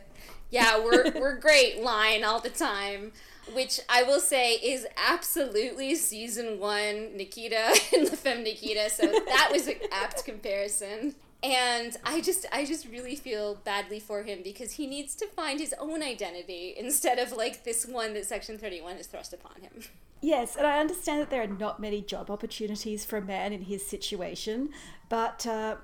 [0.52, 3.12] yeah we're we're great line all the time
[3.54, 9.50] which i will say is absolutely season one nikita and the femme nikita so that
[9.52, 14.74] was an apt comparison and i just i just really feel badly for him because
[14.74, 18.98] he needs to find his own identity instead of like this one that section 31
[18.98, 19.84] has thrust upon him
[20.24, 23.64] Yes, and I understand that there are not many job opportunities for a man in
[23.64, 24.70] his situation,
[25.10, 25.78] but uh,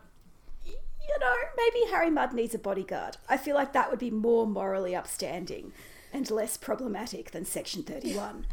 [1.07, 3.17] you know, maybe Harry Mudd needs a bodyguard.
[3.27, 5.73] I feel like that would be more morally upstanding
[6.13, 8.45] and less problematic than Section 31.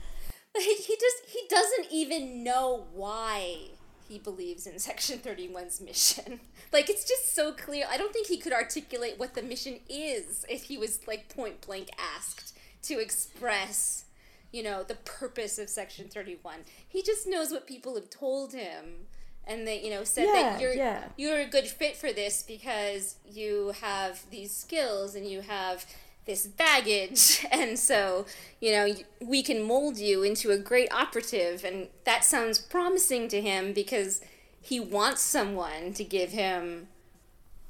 [0.54, 3.70] Like, he just he doesn't even know why
[4.08, 6.40] he believes in section 31's mission.
[6.72, 7.86] Like it's just so clear.
[7.88, 11.64] I don't think he could articulate what the mission is if he was like point
[11.64, 14.04] blank asked to express
[14.50, 16.56] you know the purpose of section 31
[16.88, 19.06] he just knows what people have told him
[19.46, 21.04] and they you know said Yeah, that you're yeah.
[21.16, 25.86] you're a good fit for this because you have these skills and you have
[26.26, 27.46] this baggage.
[27.52, 28.26] And so
[28.60, 31.64] you know we can mold you into a great operative.
[31.64, 34.20] And that sounds promising to him because
[34.60, 36.88] he wants someone to give him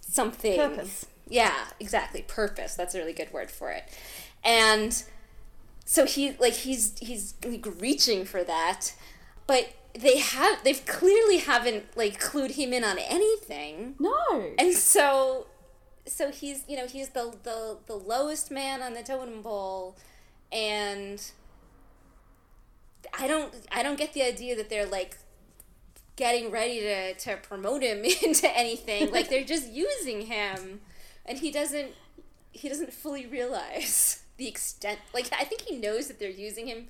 [0.01, 0.57] something.
[0.57, 1.07] Purpose.
[1.29, 2.23] yeah exactly.
[2.23, 2.75] Purpose.
[2.75, 3.85] That's a really good word for it.
[4.45, 5.03] And
[5.85, 8.95] so he like he's he's like reaching for that.
[9.47, 13.95] But they have they've clearly haven't like clued him in on anything.
[13.99, 14.53] No.
[14.59, 15.47] and so
[16.07, 19.97] so he's you know he's the the, the lowest man on the totem pole
[20.53, 21.33] and
[23.19, 25.17] i don't i don't get the idea that they're like
[26.17, 29.11] getting ready to to promote him into anything.
[29.11, 30.81] Like they're just using him
[31.27, 31.93] and he doesn't
[32.53, 36.87] he doesn't fully realize the extent like i think he knows that they're using him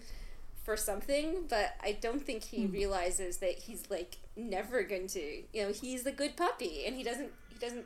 [0.63, 2.73] for something but i don't think he hmm.
[2.73, 7.03] realizes that he's like never going to you know he's the good puppy and he
[7.03, 7.85] doesn't he doesn't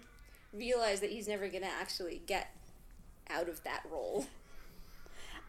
[0.52, 2.54] realize that he's never going to actually get
[3.30, 4.26] out of that role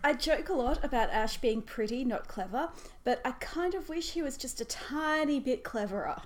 [0.01, 2.69] I joke a lot about Ash being pretty, not clever,
[3.03, 6.21] but I kind of wish he was just a tiny bit cleverer.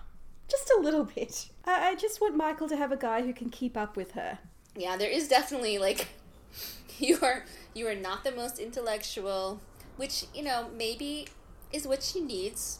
[0.47, 1.49] Just a little bit.
[1.65, 4.37] I, I just want Michael to have a guy who can keep up with her.
[4.75, 6.09] yeah there is definitely like
[6.99, 9.59] you are you are not the most intellectual
[9.97, 11.27] which you know maybe
[11.71, 12.79] is what she needs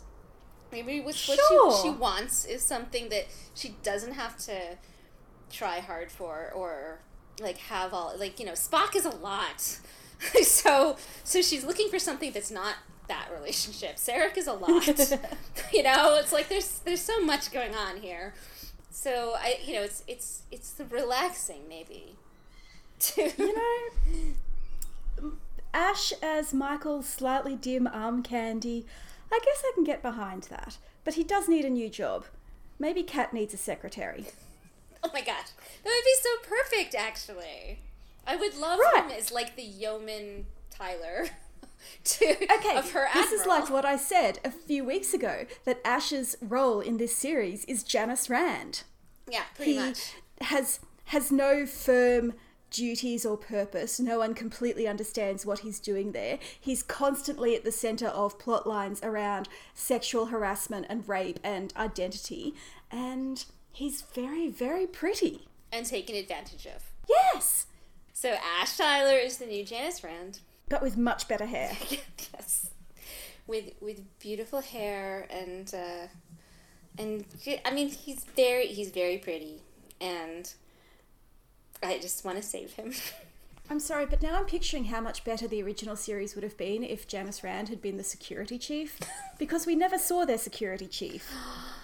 [0.72, 1.36] maybe what Sure.
[1.76, 3.26] she, she wants is something that
[3.56, 4.78] she doesn't have to
[5.54, 7.00] try hard for or
[7.40, 9.62] like have all like you know spock is a lot
[10.42, 12.76] so so she's looking for something that's not
[13.08, 14.88] that relationship Sarek is a lot
[15.74, 18.34] you know it's like there's there's so much going on here
[18.90, 22.16] so i you know it's it's it's the relaxing maybe
[23.00, 25.32] to You know,
[25.74, 28.86] Ash as Michael's slightly dim arm candy,
[29.32, 30.78] I guess I can get behind that.
[31.04, 32.26] But he does need a new job.
[32.80, 34.26] Maybe Kat needs a secretary.
[35.04, 35.48] Oh my gosh
[35.84, 37.80] that would be so perfect actually
[38.26, 39.04] i would love Right.
[39.06, 41.28] him as like the yeoman tyler
[42.06, 45.82] to Okay, of her this is like what I said a few weeks ago that
[45.84, 48.84] Ash's role in this series is Janice Rand.
[49.30, 52.34] yeah pretty he much has has no firm
[52.72, 54.00] duties or purpose.
[54.00, 56.40] No one completely understands what he's doing there.
[56.60, 62.56] He's constantly at the center of plot lines around sexual harassment and rape and identity,
[62.90, 65.48] and he's very, very pretty.
[65.72, 66.84] and taken advantage of.
[67.10, 67.66] Yes,
[68.14, 70.40] so ash tyler is the new janice rand.
[70.70, 71.76] But with much better hair.
[72.34, 72.70] yes.
[73.48, 76.08] With with beautiful hair and uh
[76.98, 77.26] and
[77.66, 79.62] i mean he's very he's very pretty.
[80.00, 80.54] And
[81.82, 82.94] i just want to save him.
[83.70, 86.84] I'm sorry, but now I'm picturing how much better the original series would have been
[86.84, 89.00] if Janice Rand had been the security chief,
[89.40, 91.32] because we never saw their security chief.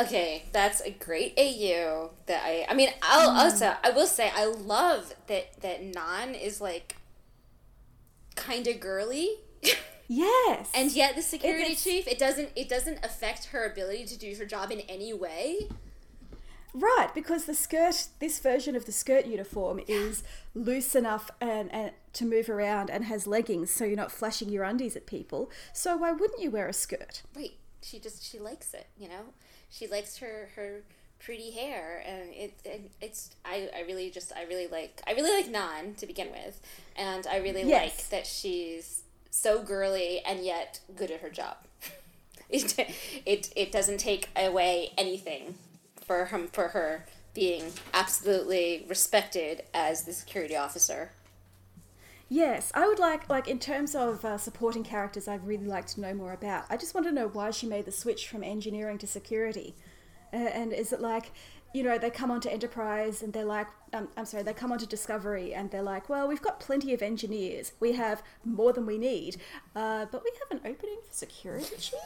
[0.00, 3.36] Okay, that's a great AU that I I mean I'll Hmm.
[3.38, 6.96] also I will say I love that that Nhan is like
[8.34, 9.36] kind of girly
[10.08, 10.68] Yes.
[10.74, 14.34] and yet the security It's- chief it doesn't it doesn't affect her ability to do
[14.34, 15.68] her job in any way.
[16.76, 21.92] Right, because the skirt, this version of the skirt uniform is loose enough and, and
[22.14, 25.52] to move around and has leggings, so you're not flashing your undies at people.
[25.72, 27.22] So why wouldn't you wear a skirt?
[27.36, 27.52] Right.
[27.80, 29.26] She just she likes it, you know?
[29.76, 30.82] She likes her her
[31.18, 35.30] pretty hair and it, it it's I, I really just I really like I really
[35.30, 36.60] like Nhan to begin with
[36.96, 37.82] and I really Yes.
[37.82, 41.56] like that she's so girly and yet good at her job.
[42.50, 42.78] it,
[43.24, 45.54] it it doesn't take away anything
[46.06, 51.10] for him for her being absolutely respected as the security officer.
[52.28, 56.00] Yes, I would like, like in terms of uh, supporting characters, I'd really like to
[56.00, 56.64] know more about.
[56.70, 59.74] I just want to know why she made the switch from engineering to security,
[60.32, 61.32] uh, and is it like,
[61.74, 64.86] you know, they come onto Enterprise and they're like, um, I'm sorry, they come onto
[64.86, 68.96] Discovery and they're like, well, we've got plenty of engineers, we have more than we
[68.96, 69.36] need,
[69.76, 71.98] uh, but we have an opening for security chief,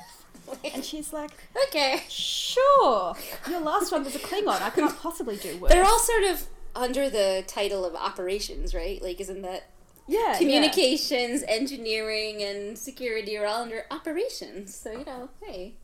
[0.74, 1.30] and she's like,
[1.68, 2.02] Okay.
[2.08, 3.14] sure,
[3.48, 5.70] your last one was a Klingon, I can't possibly do worse.
[5.70, 9.00] They're all sort of under the title of operations, right?
[9.02, 9.64] Like isn't that
[10.08, 10.72] yeah, yeah.
[10.72, 14.74] communications, engineering, and security are all under operations.
[14.74, 15.76] So you know, hey,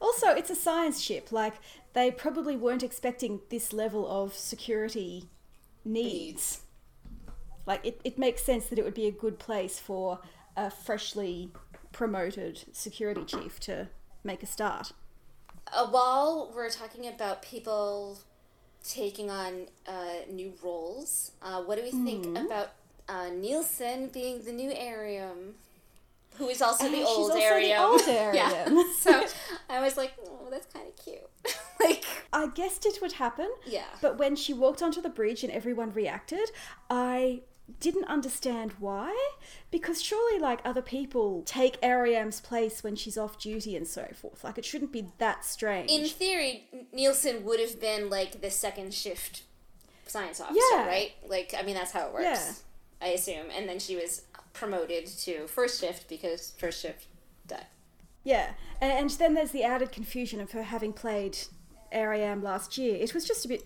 [0.00, 1.32] Also, it's a science ship.
[1.32, 1.54] Like,
[1.94, 5.30] they probably weren't expecting this level of security
[5.84, 6.62] needs.
[7.66, 10.20] Like, it, it makes sense that it would be a good place for
[10.56, 11.52] a freshly
[11.92, 13.90] promoted security chief to
[14.24, 14.92] make a start.
[15.72, 18.18] uh, while we're talking about people
[18.84, 22.36] taking on uh, new roles, uh, what do we think Mm-hmm.
[22.36, 22.72] about
[23.08, 25.54] uh, Nilsson being the new Airiam?
[26.38, 27.80] Who is also the Ah, she's old also the Airiam.
[27.80, 28.68] old yeah.
[28.98, 29.26] So
[29.68, 31.20] I was like, oh, that's kind of cute.
[31.80, 33.84] like, I guessed it would happen, yeah.
[34.00, 36.50] but when she walked onto the bridge and everyone reacted,
[36.88, 37.42] I
[37.80, 39.14] didn't understand why.
[39.70, 44.42] Because surely, like, other people take Airiam's place when she's off duty and so forth.
[44.44, 45.90] Like, it shouldn't be that strange.
[45.90, 49.42] In theory, Nilsson would have been like the second shift
[50.06, 50.86] science officer, Yeah.
[50.86, 51.12] right?
[51.26, 52.24] Like, I mean, that's how it works.
[52.24, 52.52] Yeah.
[53.02, 53.46] I assume.
[53.56, 57.06] And then she was promoted to first shift because first shift
[57.46, 57.66] died.
[58.24, 61.38] Yeah, and, and then there's the added confusion of her having played
[61.92, 62.96] Airiam last year.
[62.96, 63.64] It was just a bit,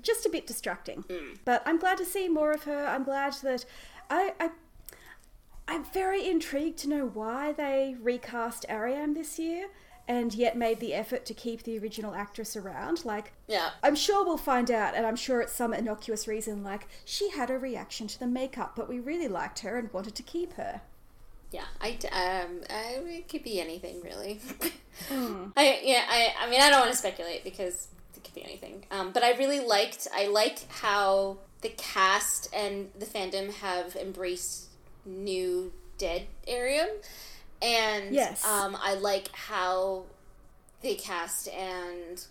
[0.00, 1.04] just a bit distracting.
[1.10, 1.34] Hmm.
[1.44, 2.86] But I'm glad to see more of her.
[2.86, 3.64] I'm glad that
[4.08, 4.50] I, I,
[5.68, 9.68] I'm very intrigued to know why they recast Airiam this year,
[10.10, 13.04] and yet made the effort to keep the original actress around.
[13.04, 13.70] Like, Yeah.
[13.80, 17.48] I'm sure we'll find out, and I'm sure it's some innocuous reason, like she had
[17.48, 20.80] a reaction to the makeup, but we really liked her and wanted to keep her.
[21.52, 24.40] Yeah, I um, I, it could be anything really.
[25.56, 28.86] I yeah, I I mean I don't want to speculate because it could be anything.
[28.90, 34.66] Um, but I really liked I like how the cast and the fandom have embraced
[35.04, 36.88] new dead Airiam,
[37.62, 38.44] and Yes.
[38.44, 40.04] um, I like how
[40.80, 42.24] the cast and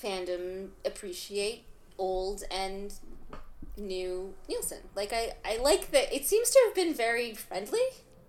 [0.00, 1.64] fandom appreciate
[1.98, 2.92] old and
[3.76, 4.78] new Nilsson.
[4.94, 7.80] Like I, I like that it seems to have been very friendly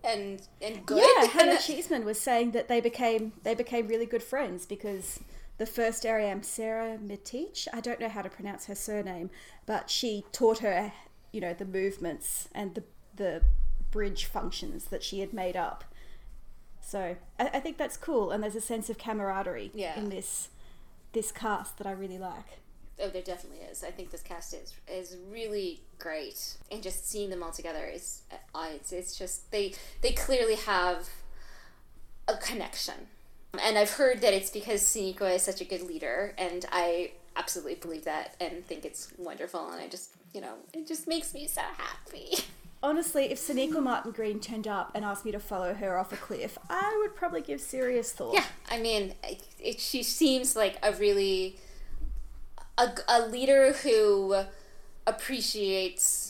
[0.04, 1.04] and and good.
[1.18, 5.20] Yeah, Hannah Cheesman was saying that they became they became really good friends because
[5.58, 9.32] the first Airiam, Sara Mitich, I don't know how to pronounce her surname,
[9.66, 10.94] but she taught her,
[11.32, 12.84] you know, the movements and the
[13.16, 13.42] the
[13.92, 15.84] bridge functions that she had made up.
[16.88, 20.00] So I, I think that's cool, and there's a sense of camaraderie Yeah.
[20.00, 20.48] in this
[21.12, 22.60] this cast that I really like.
[23.02, 23.84] Oh, there definitely is.
[23.84, 28.22] I think this cast is is really great, and just seeing them all together is,
[28.56, 31.10] uh, it's it's just they they clearly have
[32.30, 33.08] a connection,
[33.62, 37.76] and I've heard that it's because Sonequa is such a good leader, and I absolutely
[37.76, 41.48] believe that and think it's wonderful, and I just you know it just makes me
[41.48, 42.30] so happy.
[42.84, 46.16] Honestly, if Sonequa Martin Green turned up and asked me to follow her off a
[46.16, 48.36] cliff, I would probably give serious thought.
[48.36, 51.58] Yeah, I mean, it, it, she seems like a really
[52.78, 54.44] a, a leader who
[55.08, 56.27] appreciates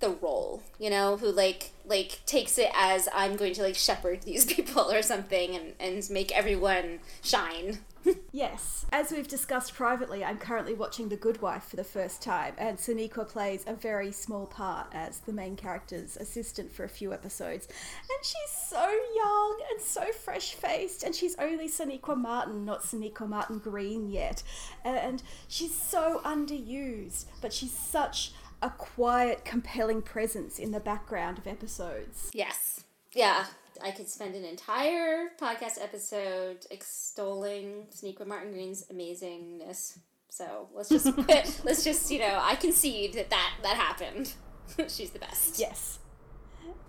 [0.00, 4.22] the role, you know, who like like takes it as I'm going to like shepherd
[4.22, 7.78] these people or something and and make everyone shine.
[8.32, 8.86] Yes.
[8.92, 12.78] As we've discussed privately, I'm currently watching The Good Wife for the first time, and
[12.78, 17.66] Sonequa plays a very small part as the main character's assistant for a few episodes.
[17.66, 23.28] And she's so young and so fresh faced, and she's only Sonequa Martin, not Sonequa
[23.28, 24.42] Martin Green yet.
[24.84, 28.32] And she's so underused, but she's such
[28.62, 32.30] a quiet, compelling presence in the background of episodes.
[32.32, 32.84] Yes.
[33.12, 33.46] Yeah.
[33.82, 39.98] I could spend an entire podcast episode extolling Sonequa Martin Green's amazingness.
[40.28, 44.34] So let's just put, let's just you know I concede that that, that happened.
[44.88, 45.58] She's the best.
[45.58, 45.98] Yes.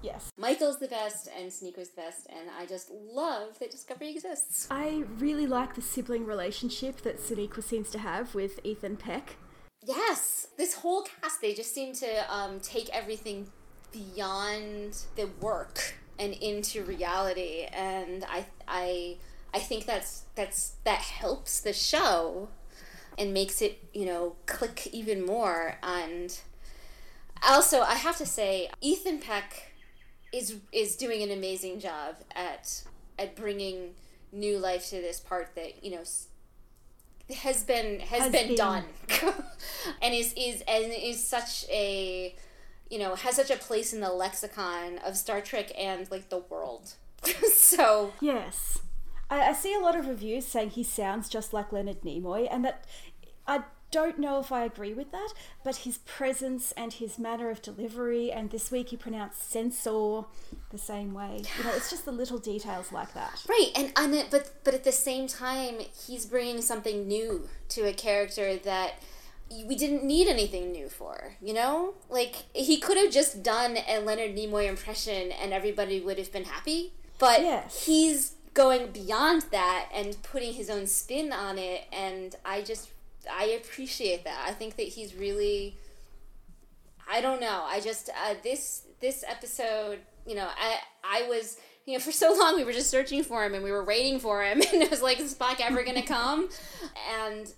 [0.02, 0.32] Yes.
[0.38, 4.68] Michael's the best and Sonequa's the best, and I just love that Discovery exists.
[4.72, 9.38] I really like the sibling relationship that Sonequa seems to have with Ethan Peck.
[9.86, 13.48] Yes, this whole cast they just seem to um, take everything
[13.92, 19.18] beyond the work and into reality, and I I
[19.54, 22.50] I think that's that's that helps the show
[23.18, 25.78] and makes it you know click even more.
[25.82, 26.38] And
[27.48, 29.74] also, I have to say, Ethan Peck
[30.32, 32.84] is is doing an amazing job at
[33.18, 33.96] at bringing
[34.32, 36.04] new life to this part that you know
[37.34, 38.84] has been has, has been, been, done.
[40.02, 42.36] And is is and is such a
[42.90, 46.40] you know has such a place in the lexicon of Star Trek and like the
[46.40, 46.94] world.
[47.54, 48.80] So yes.
[49.30, 52.66] I, I see a lot of reviews saying he sounds just like Leonard Nimoy and
[52.66, 52.86] that
[53.48, 55.34] I don't know if I agree with that,
[55.64, 60.24] but his presence and his manner of delivery, and this week he pronounced censor
[60.70, 61.44] the same way.
[61.58, 63.44] You know, it's just the little details like that.
[63.48, 67.94] Right, and, and but but at the same time, he's bringing something new to a
[67.94, 68.94] character that
[69.66, 71.34] we didn't need anything new for.
[71.42, 76.18] You know, like he could have just done a Leonard Nimoy impression, and everybody would
[76.18, 76.94] have been happy.
[77.20, 77.86] But yes.
[77.86, 82.90] he's going beyond that and putting his own spin on it, and I just
[83.30, 84.46] I appreciate that.
[84.48, 85.78] I think that he's really.
[87.10, 87.66] I don't know.
[87.66, 92.34] I just uh, this this episode, you know, I I was you know for so
[92.34, 94.90] long we were just searching for him and we were waiting for him and it
[94.90, 96.50] was like is Spock ever gonna come?
[97.20, 97.54] and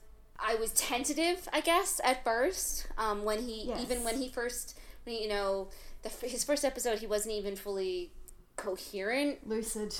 [0.45, 3.81] I was tentative, I guess, at first um, when he yes.
[3.81, 5.69] even when he first you know
[6.01, 8.11] the his first episode he wasn't even fully
[8.55, 9.95] coherent, lucid.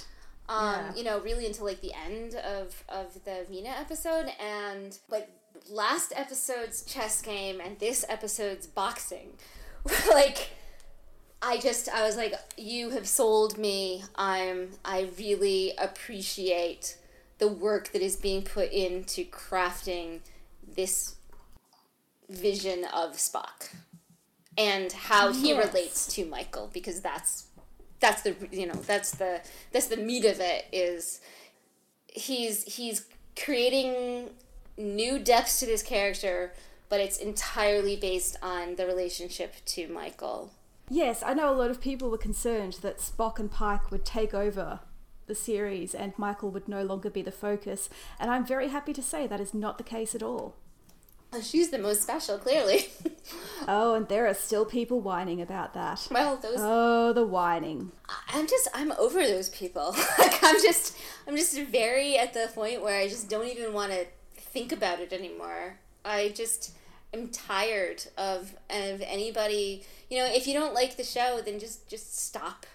[0.49, 0.95] Um, yeah.
[0.95, 5.29] you know, really until like the end of of the Vina episode, and like
[5.69, 9.33] last episode's chess game and this episode's boxing.
[10.09, 10.51] like
[11.41, 14.03] I just I was like you have sold me.
[14.15, 16.97] I'm I really appreciate
[17.39, 20.19] the work that is being put into crafting
[20.75, 21.15] this
[22.29, 23.73] vision of Spock
[24.57, 25.67] and how he yes.
[25.67, 27.47] relates to Michael because that's
[27.99, 29.41] that's the you know that's the
[29.71, 31.21] that's the meat of it is
[32.07, 33.05] he's he's
[33.41, 34.29] creating
[34.77, 36.53] new depths to this character,
[36.89, 40.51] but it's entirely based on the relationship to Michael.
[40.89, 44.33] Yes, I know a lot of people were concerned that Spock and Pike would take
[44.33, 44.81] over
[45.25, 49.01] the series and Michael would no longer be the focus, and I'm very happy to
[49.01, 50.55] say that is not the case at all.
[51.41, 52.89] she's the most special, clearly.
[53.67, 56.07] oh, and there are still people whining about that.
[56.11, 56.57] Well, those.
[56.59, 57.91] Oh, the whining.
[58.33, 59.95] I'm just, I'm over those people.
[60.19, 60.97] like, I'm just,
[61.27, 64.05] I'm just very at the point where I just don't even want to
[64.53, 65.77] think about it anymore.
[66.05, 66.71] I just
[67.13, 69.83] am tired of of anybody.
[70.09, 72.65] You know, if you don't like the show, then just just stop,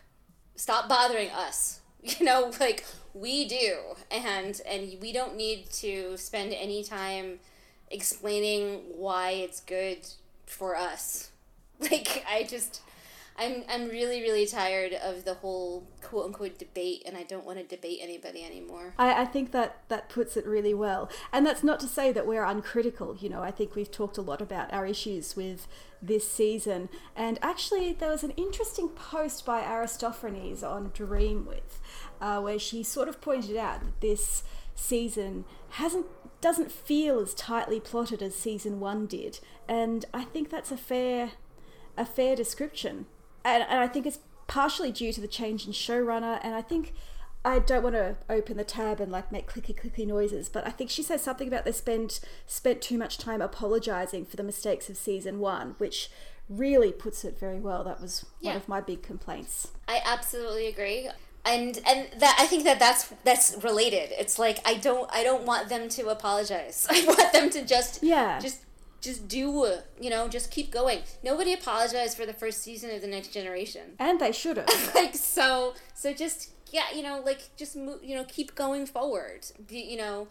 [0.56, 1.80] stop bothering us.
[2.00, 3.74] You know, like we do,
[4.08, 7.40] and and we don't need to spend any time
[7.90, 9.98] explaining why it's good
[10.46, 11.30] for us.
[11.80, 12.80] Like I just
[13.38, 17.58] I'm I'm really really tired of the whole quote unquote debate, and I don't want
[17.58, 18.94] to debate anybody anymore.
[18.98, 22.26] I, I think that that puts it really well, and that's not to say that
[22.26, 23.16] we're uncritical.
[23.16, 25.68] You know, I think we've talked a lot about our issues with
[26.02, 31.78] this season, and actually there was an interesting post by Aristophanes on Dreamwidth,
[32.20, 34.42] uh, where she sort of pointed out that this
[34.74, 36.06] season hasn't
[36.40, 41.32] doesn't feel as tightly plotted as season one did, and I think that's a fair
[41.96, 43.06] a fair description
[43.54, 46.94] and, and I think it's partially due to the change in showrunner, and I think
[47.44, 50.70] I don't want to open the tab and like make clicky clicky noises, but I
[50.70, 54.90] think she says something about they spent spent too much time apologizing for the mistakes
[54.90, 56.10] of season one, which
[56.48, 57.84] really puts it very well.
[57.84, 58.50] That was yeah.
[58.50, 59.68] one of my big complaints.
[59.86, 61.08] I absolutely agree.
[61.44, 64.10] And and that I think that that's that's related.
[64.18, 66.86] It's like I don't I don't want them to apologize.
[66.90, 68.60] I want them to just yeah just
[69.00, 71.00] just do you know just keep going.
[71.22, 73.94] Nobody apologized for the first season of the next generation.
[73.98, 74.68] And they should have.
[74.94, 79.46] Like so so just yeah you know like just move you know keep going forward.
[79.66, 80.28] Be, you know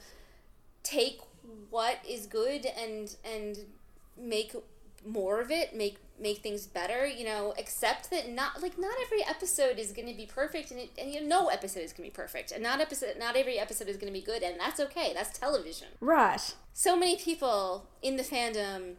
[0.83, 1.21] take
[1.69, 3.59] what is good and and
[4.17, 4.53] make
[5.05, 9.23] more of it make make things better you know accept that not like not every
[9.23, 12.09] episode is going to be perfect and, it, and you know no episode is going
[12.09, 14.59] to be perfect and not episode not every episode is going to be good and
[14.59, 18.95] that's okay that's television right so many people in the fandom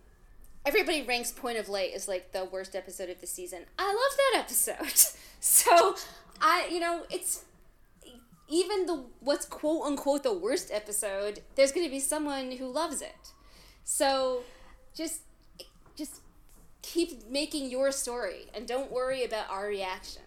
[0.69, 3.61] everybody ranks Point of Light as like the worst episode of the season.
[3.79, 5.17] I love that episode.
[5.41, 5.97] so
[6.41, 7.45] I, you know, it's
[8.49, 11.41] even the what's quote unquote the worst episode.
[11.55, 13.33] There's going to be someone who loves it.
[13.85, 14.43] So
[14.95, 15.28] just just
[16.93, 20.23] keep making your story and don't worry about our reaction.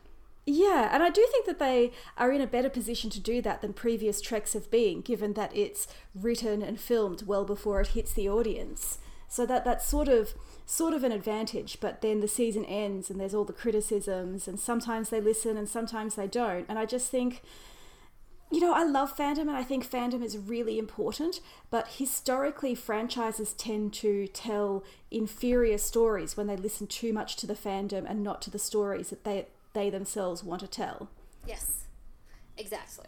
[0.45, 3.61] Yeah, and I do think that they are in a better position to do that
[3.61, 8.13] than previous treks have been, given that it's written and filmed well before it hits
[8.13, 8.97] the audience.
[9.27, 10.33] So that that's sort of
[10.65, 14.59] sort of an advantage, but then the season ends and there's all the criticisms and
[14.59, 16.65] sometimes they listen and sometimes they don't.
[16.67, 17.41] And I just think
[18.51, 21.39] you know, I love fandom and I think fandom is really important,
[21.69, 27.53] but historically, franchises tend to tell inferior stories when they listen too much to the
[27.53, 31.09] fandom and not to the stories that they, they themselves want to tell.
[31.47, 31.85] Yes,
[32.57, 33.07] exactly.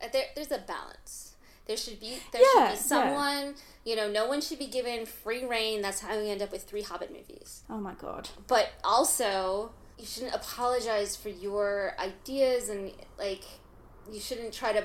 [0.00, 1.34] Uh, there, there's a balance.
[1.66, 4.08] There should be there Yeah, should be someone you know.
[4.08, 5.82] No one should be given free reign.
[5.82, 7.62] That's how we end up with three Hobbit movies.
[7.68, 8.28] Oh my god.
[8.46, 13.42] But also, you shouldn't apologize for your ideas and like
[14.12, 14.84] you shouldn't try to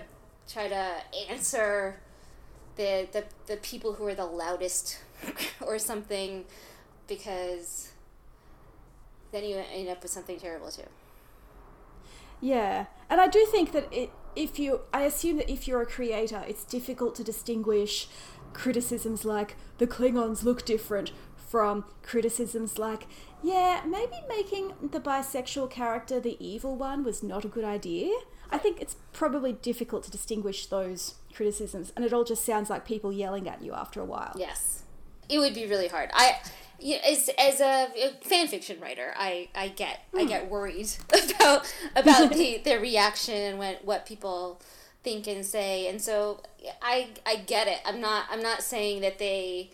[0.52, 0.96] try to
[1.30, 2.00] answer
[2.76, 5.00] the the, the people who are the loudest
[5.62, 6.46] or something
[7.08, 7.92] because
[9.32, 10.84] then you end up with something terrible too.
[12.40, 15.86] Yeah, and I do think that it, if you, I assume that if you're a
[15.86, 18.08] creator, it's difficult to distinguish
[18.54, 23.08] criticisms like the Klingons look different from criticisms like,
[23.44, 28.10] yeah, maybe making the bisexual character the evil one was not a good idea.
[28.52, 32.86] I think it's probably difficult to distinguish those criticisms, and it all just sounds like
[32.86, 34.36] people yelling at you after a while.
[34.38, 34.84] Yes,
[35.30, 36.10] it would be really hard.
[36.14, 36.40] I,
[36.80, 37.88] you know, as as a,
[38.22, 40.50] fan fiction writer, I I get I get hmm.
[40.50, 40.90] worried
[41.36, 44.62] about about the their reaction and what what people
[45.04, 46.42] think and say, and so
[46.82, 47.80] I I get it.
[47.86, 49.72] I'm not I'm not saying that they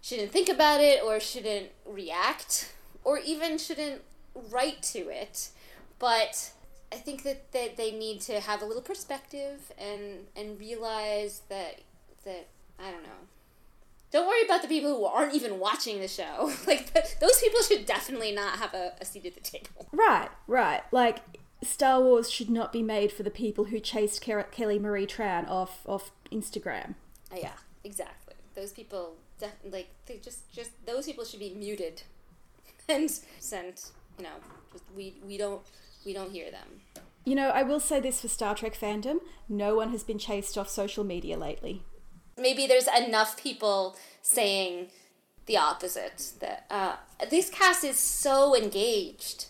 [0.00, 4.02] shouldn't think about it or shouldn't react or even shouldn't
[4.34, 5.48] write to it,
[5.98, 6.50] but
[6.94, 11.80] I think that, that they need to have a little perspective and and realize that
[12.24, 12.46] that
[12.78, 13.28] I don't know.
[14.12, 16.52] Don't worry about the people who aren't even watching the show.
[16.68, 19.88] Like th- those people should definitely not have a, a seat at the table.
[19.90, 20.82] Right, right.
[20.92, 21.18] Like
[21.62, 25.48] Star Wars should not be made for the people who chased Ke- Kelly Marie Tran
[25.48, 26.94] off off Instagram.
[27.32, 28.34] Uh, yeah, exactly.
[28.54, 32.02] Those people, def- like they just just those people should be muted
[32.88, 33.90] and sent.
[34.16, 34.36] You know,
[34.72, 35.62] just we we don't
[36.04, 36.80] we don't hear them.
[37.24, 40.58] You know, I will say this for Star Trek fandom: no one has been chased
[40.58, 41.82] off social media lately.
[42.36, 44.88] maybe there's enough people saying
[45.46, 46.96] the opposite that uh,
[47.30, 49.46] this cast is so engaged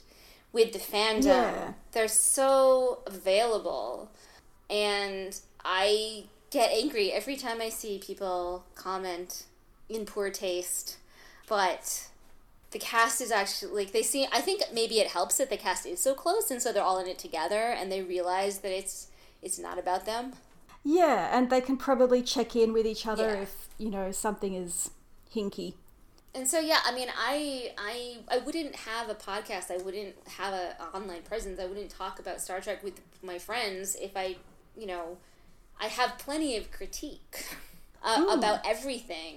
[0.52, 1.72] with the fandom Yeah.
[1.92, 4.10] they're so available
[4.68, 9.44] and i get angry every time i see people comment
[9.88, 10.98] in poor taste
[11.48, 12.08] but
[12.74, 15.86] the cast is actually like they see i think maybe it helps that the cast
[15.86, 18.96] is so close and so they're all in it together and they realize that it's
[19.46, 20.24] it's not about them
[21.00, 23.42] Yeah, and they can probably check in with each other Yeah.
[23.46, 24.90] if you know something is
[25.34, 25.68] hinky.
[26.36, 27.94] And so yeah, I mean, I I
[28.34, 29.66] I wouldn't have a podcast.
[29.70, 30.66] I wouldn't have a
[30.96, 31.56] online presence.
[31.64, 32.96] I wouldn't talk about Star Trek with
[33.30, 34.26] my friends if I,
[34.76, 35.04] you know,
[35.80, 37.34] I have plenty of critique
[38.02, 39.34] uh, about everything,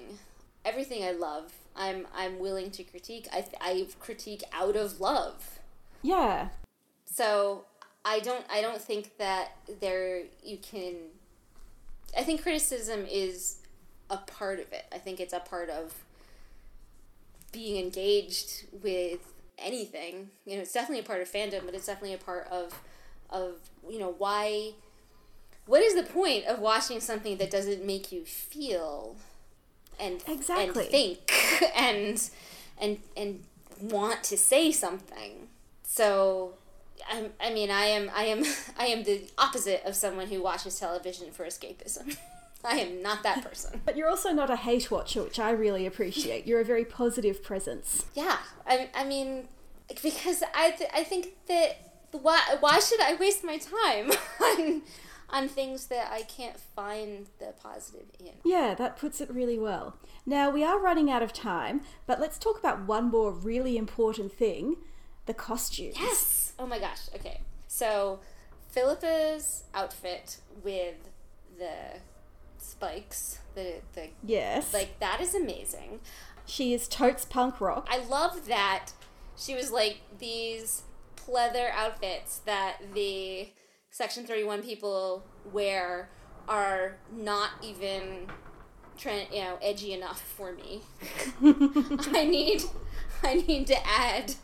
[0.65, 1.47] everything I love.
[1.77, 3.27] I'm I'm willing to critique.
[3.31, 5.59] I I critique out of love.
[6.01, 6.49] Yeah,
[7.05, 7.65] So
[8.05, 10.95] I don't I don't think that there you can.
[12.17, 13.57] I think criticism is
[14.09, 14.85] a part of it.
[14.91, 15.93] I think it's a part of
[17.51, 20.29] being engaged with anything.
[20.45, 22.79] You know, it's definitely a part of fandom, but it's definitely a part of
[23.29, 23.55] of
[23.89, 24.73] you know why.
[25.65, 29.17] What is the point of watching something that doesn't make you feel
[29.99, 30.83] and Exactly.
[30.83, 31.31] and think
[31.75, 32.29] and
[32.79, 33.43] and and
[33.81, 35.47] want to say something?
[35.83, 36.53] So
[37.09, 38.43] I, I mean, I am, I am,
[38.77, 42.17] I am the opposite of someone who watches television for escapism.
[42.65, 43.81] I am not that person.
[43.85, 46.47] but you're also not a hate watcher, which I really appreciate.
[46.47, 48.05] You're a very positive presence.
[48.15, 49.47] Yeah, I, I mean,
[50.01, 51.77] because I, th- I think that
[52.11, 54.81] why, why should I waste my time on,
[55.29, 58.33] on things that I can't find the positive in?
[58.45, 59.97] Yeah, that puts it really well.
[60.25, 64.31] Now, we are running out of time, but let's talk about one more really important
[64.33, 64.77] thing
[65.25, 65.95] the costumes.
[65.99, 66.53] Yes.
[66.57, 67.09] Oh my gosh.
[67.13, 67.41] Okay.
[67.67, 68.19] So,
[68.69, 70.95] Philippa's outfit with
[71.59, 71.99] the
[72.57, 74.73] spikes, the the Yes.
[74.73, 75.99] like that is amazing.
[76.45, 77.87] she is totes punk rock.
[77.91, 78.91] I love that
[79.35, 80.83] she was like these
[81.17, 83.49] pleather outfits that the
[83.97, 86.07] Section 31 people wear
[86.47, 88.27] are not even
[88.95, 90.83] trend, you know, edgy enough for me.
[92.13, 92.61] I need,
[93.23, 94.35] I need to add,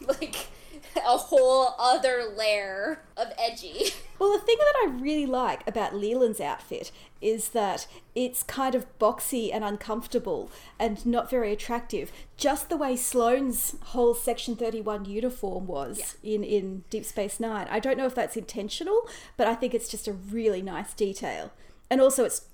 [0.00, 0.46] like,
[0.96, 3.90] a whole other layer of edgy.
[4.18, 8.98] Well, the thing that I really like about Leland's outfit is that it's kind of
[8.98, 15.66] boxy and uncomfortable and not very attractive, just the way Sloane's whole Section 31 uniform
[15.66, 16.36] was yeah.
[16.36, 17.66] in, in Deep Space Nine.
[17.70, 19.06] I don't know if that's intentional,
[19.36, 21.52] but I think it's just a really nice detail.
[21.90, 22.46] And also, it's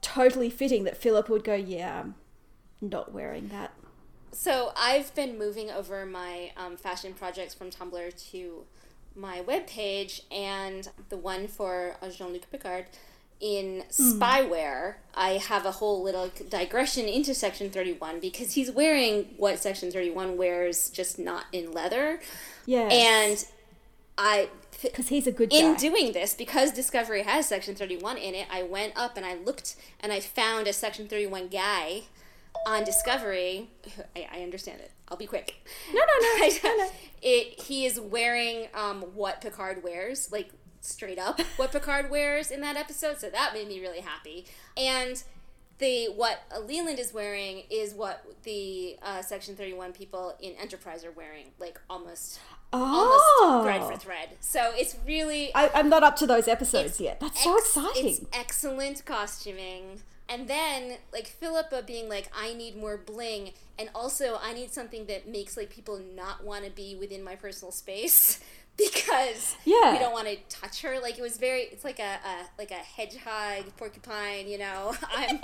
[0.00, 2.14] totally fitting that Philip would go, Yeah, I'm
[2.80, 3.72] not wearing that.
[4.32, 8.64] So I've been moving over my um, fashion projects from Tumblr to
[9.16, 12.86] my webpage, and the one for Jean Luc Picard
[13.40, 14.18] in mm.
[14.18, 19.90] spyware, I have a whole little digression into Section 31 because he's wearing what Section
[19.92, 22.20] 31 wears, just not in leather.
[22.66, 22.88] Yeah.
[22.90, 23.44] And
[24.16, 24.48] I.
[24.80, 25.56] Because he's a good guy.
[25.56, 29.34] In doing this, because Discovery has Section 31 in it, I went up and I
[29.34, 32.02] looked and I found a Section 31 guy
[32.66, 33.70] on Discovery,
[34.16, 34.90] I, I understand it.
[35.08, 35.66] I'll be quick.
[35.92, 36.28] No, no, no.
[36.44, 36.90] I, no, no.
[37.20, 42.60] It he is wearing um, what Picard wears, like straight up what Picard wears in
[42.60, 43.18] that episode.
[43.18, 44.46] So that made me really happy.
[44.76, 45.20] And
[45.78, 51.04] the what Leland is wearing is what the uh, Section Thirty One people in Enterprise
[51.04, 52.40] are wearing, like almost.
[52.70, 53.32] Oh.
[53.42, 54.28] Almost thread for thread.
[54.40, 55.54] So it's really.
[55.54, 57.18] I, am not up to those episodes yet.
[57.18, 58.06] That's ex- so exciting.
[58.06, 60.02] It's excellent costuming.
[60.28, 65.06] And then like Philippa being like, I need more bling, and also I need something
[65.06, 68.40] that makes like people not want to be within my personal space
[68.92, 69.92] because yeah.
[69.92, 71.00] you don't want to touch her.
[71.00, 74.46] Like it was very, it's like a, a like a hedgehog, porcupine.
[74.46, 75.40] You know, I'm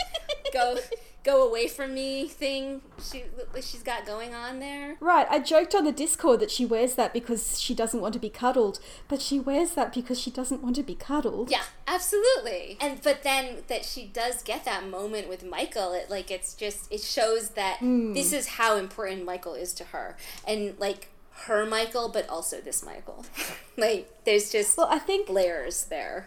[0.52, 0.78] go
[1.24, 2.80] go away from me thing.
[3.02, 3.24] She
[3.56, 4.96] she's got going on there.
[5.00, 5.26] Right.
[5.28, 8.30] I joked on the Discord that she wears that because she doesn't want to be
[8.30, 8.78] cuddled,
[9.08, 11.50] but she wears that because she doesn't want to be cuddled.
[11.50, 12.76] Yeah, absolutely.
[12.80, 15.92] And but then that she does get that moment with Michael.
[15.92, 18.14] It like it's just it shows that mm.
[18.14, 20.16] this is how important Michael is to her,
[20.46, 21.08] and like
[21.42, 23.24] her Michael, but also this Michael.
[23.76, 26.26] like there's just well, I think layers there.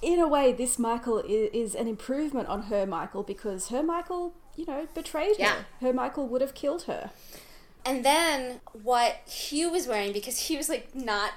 [0.00, 4.34] In a way, this Michael is, is an improvement on her Michael because her Michael,
[4.56, 5.52] you know, betrayed yeah.
[5.52, 5.64] her.
[5.80, 7.10] Her Michael would have killed her.
[7.84, 11.32] And then what Hugh was wearing, because he was like not,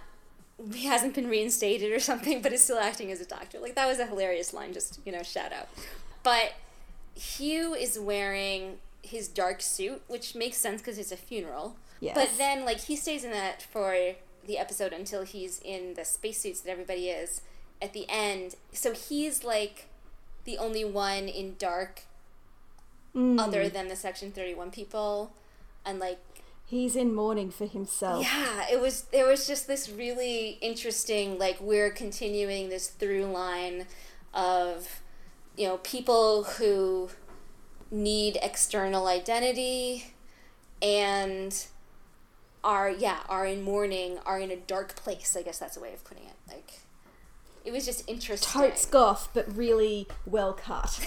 [0.73, 3.59] he hasn't been reinstated or something, but is still acting as a doctor.
[3.59, 5.67] Like that was a hilarious line, just, you know, shout out.
[6.23, 6.53] But
[7.15, 11.77] Hugh is wearing his dark suit, which makes sense because it's a funeral.
[12.05, 12.15] Yes.
[12.15, 16.61] But then, like, he stays in that for the episode until he's in the spacesuits
[16.61, 17.41] that everybody is
[17.81, 18.55] at the end.
[18.71, 19.87] So he's like
[20.43, 22.03] the only one in dark
[23.15, 23.39] mm.
[23.39, 25.33] other than the Section 31 people.
[25.83, 26.19] And like,
[26.65, 28.23] he's in mourning for himself.
[28.23, 33.87] Yeah, it was there was just this really interesting like we're continuing this through line
[34.33, 35.01] of
[35.55, 37.09] you know people who
[37.91, 40.13] need external identity
[40.81, 41.67] and
[42.65, 45.93] are yeah are in mourning are in a dark place i guess that's a way
[45.93, 46.79] of putting it like
[47.63, 48.61] it was just interesting.
[48.61, 50.99] Totes goth but really well cut.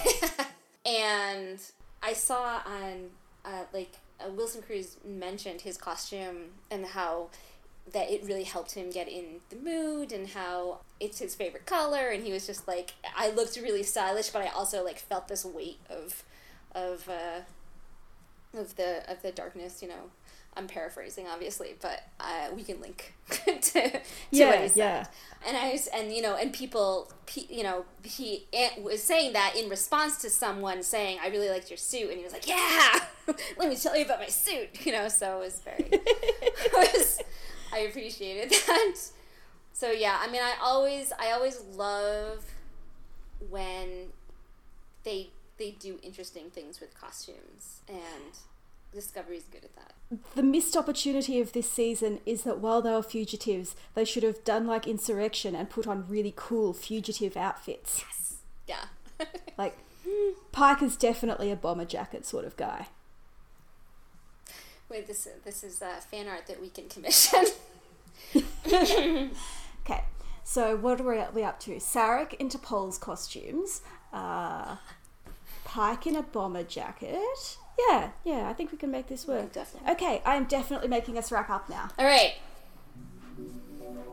[0.89, 1.61] And
[2.03, 3.11] i saw on
[3.45, 7.29] uh, like uh, wilson cruz mentioned his costume and how
[7.93, 12.09] that it really helped him get in the mood and how it's his favorite color
[12.09, 15.45] and he was just like i looked really stylish but i also like felt this
[15.45, 16.23] weight of
[16.73, 17.41] of uh
[18.57, 20.11] of the of the darkness you know
[20.59, 24.01] I'm paraphrasing, obviously, but uh, we can link to, to
[24.33, 24.77] yeah, what he said.
[24.77, 25.07] Yeah.
[25.47, 28.47] And I was, and you know, and people, you know, he
[28.83, 32.25] was saying that in response to someone saying, "I really liked your suit," and he
[32.25, 32.99] was like, "Yeah,
[33.57, 35.09] let me tell you about my suit," you know.
[35.09, 37.23] So it was very, it was,
[37.73, 38.97] I appreciated that.
[39.73, 42.45] So yeah, I mean, I always, I always love
[43.49, 44.09] when
[45.05, 48.39] they they do interesting things with costumes and
[48.93, 49.93] Discovery is good at that.
[50.35, 54.43] The missed opportunity of this season is that while they were fugitives, they should have
[54.45, 58.03] done like Insurrection and put on really cool fugitive outfits.
[58.07, 58.37] Yes.
[58.67, 59.27] Yeah.
[59.59, 59.77] like,
[60.53, 62.87] Pike is definitely a bomber jacket sort of guy.
[64.89, 67.45] Wait, this this is uh, fan art that we can commission.
[68.67, 70.05] okay,
[70.45, 71.73] so what are we up to?
[71.73, 73.83] Sarek in T'Pol's costumes.
[74.13, 74.77] Uh,
[75.65, 77.59] Pike in a bomber jacket.
[77.79, 79.53] Yeah, yeah, I think we can make this work.
[79.53, 79.93] Definitely.
[79.93, 81.91] Okay, I am definitely making us wrap up now.
[81.99, 82.35] All right.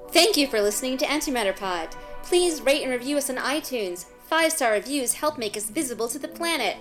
[0.09, 1.95] Thank you for listening to Antimatter Pod.
[2.23, 4.05] Please rate and review us on iTunes.
[4.27, 6.77] Five star reviews help make us visible to the planet.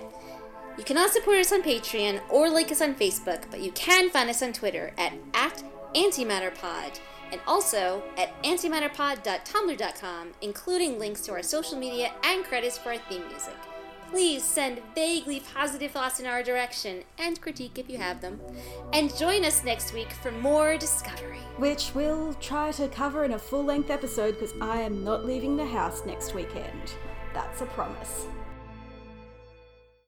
[0.77, 4.29] You cannot support us on Patreon or like us on Facebook, but you can find
[4.29, 5.63] us on Twitter at, at
[5.95, 6.99] antimatterpod
[7.31, 13.27] and also at antimatterpod.tumblr.com, including links to our social media and credits for our theme
[13.27, 13.55] music
[14.15, 18.39] please send vaguely positive thoughts in our direction and critique if you have them.
[18.93, 21.39] And join us next week for more discovery.
[21.57, 25.57] Which we'll try to cover in a full length episode because I am not leaving
[25.57, 26.93] the house next weekend.
[27.33, 28.25] That's a promise.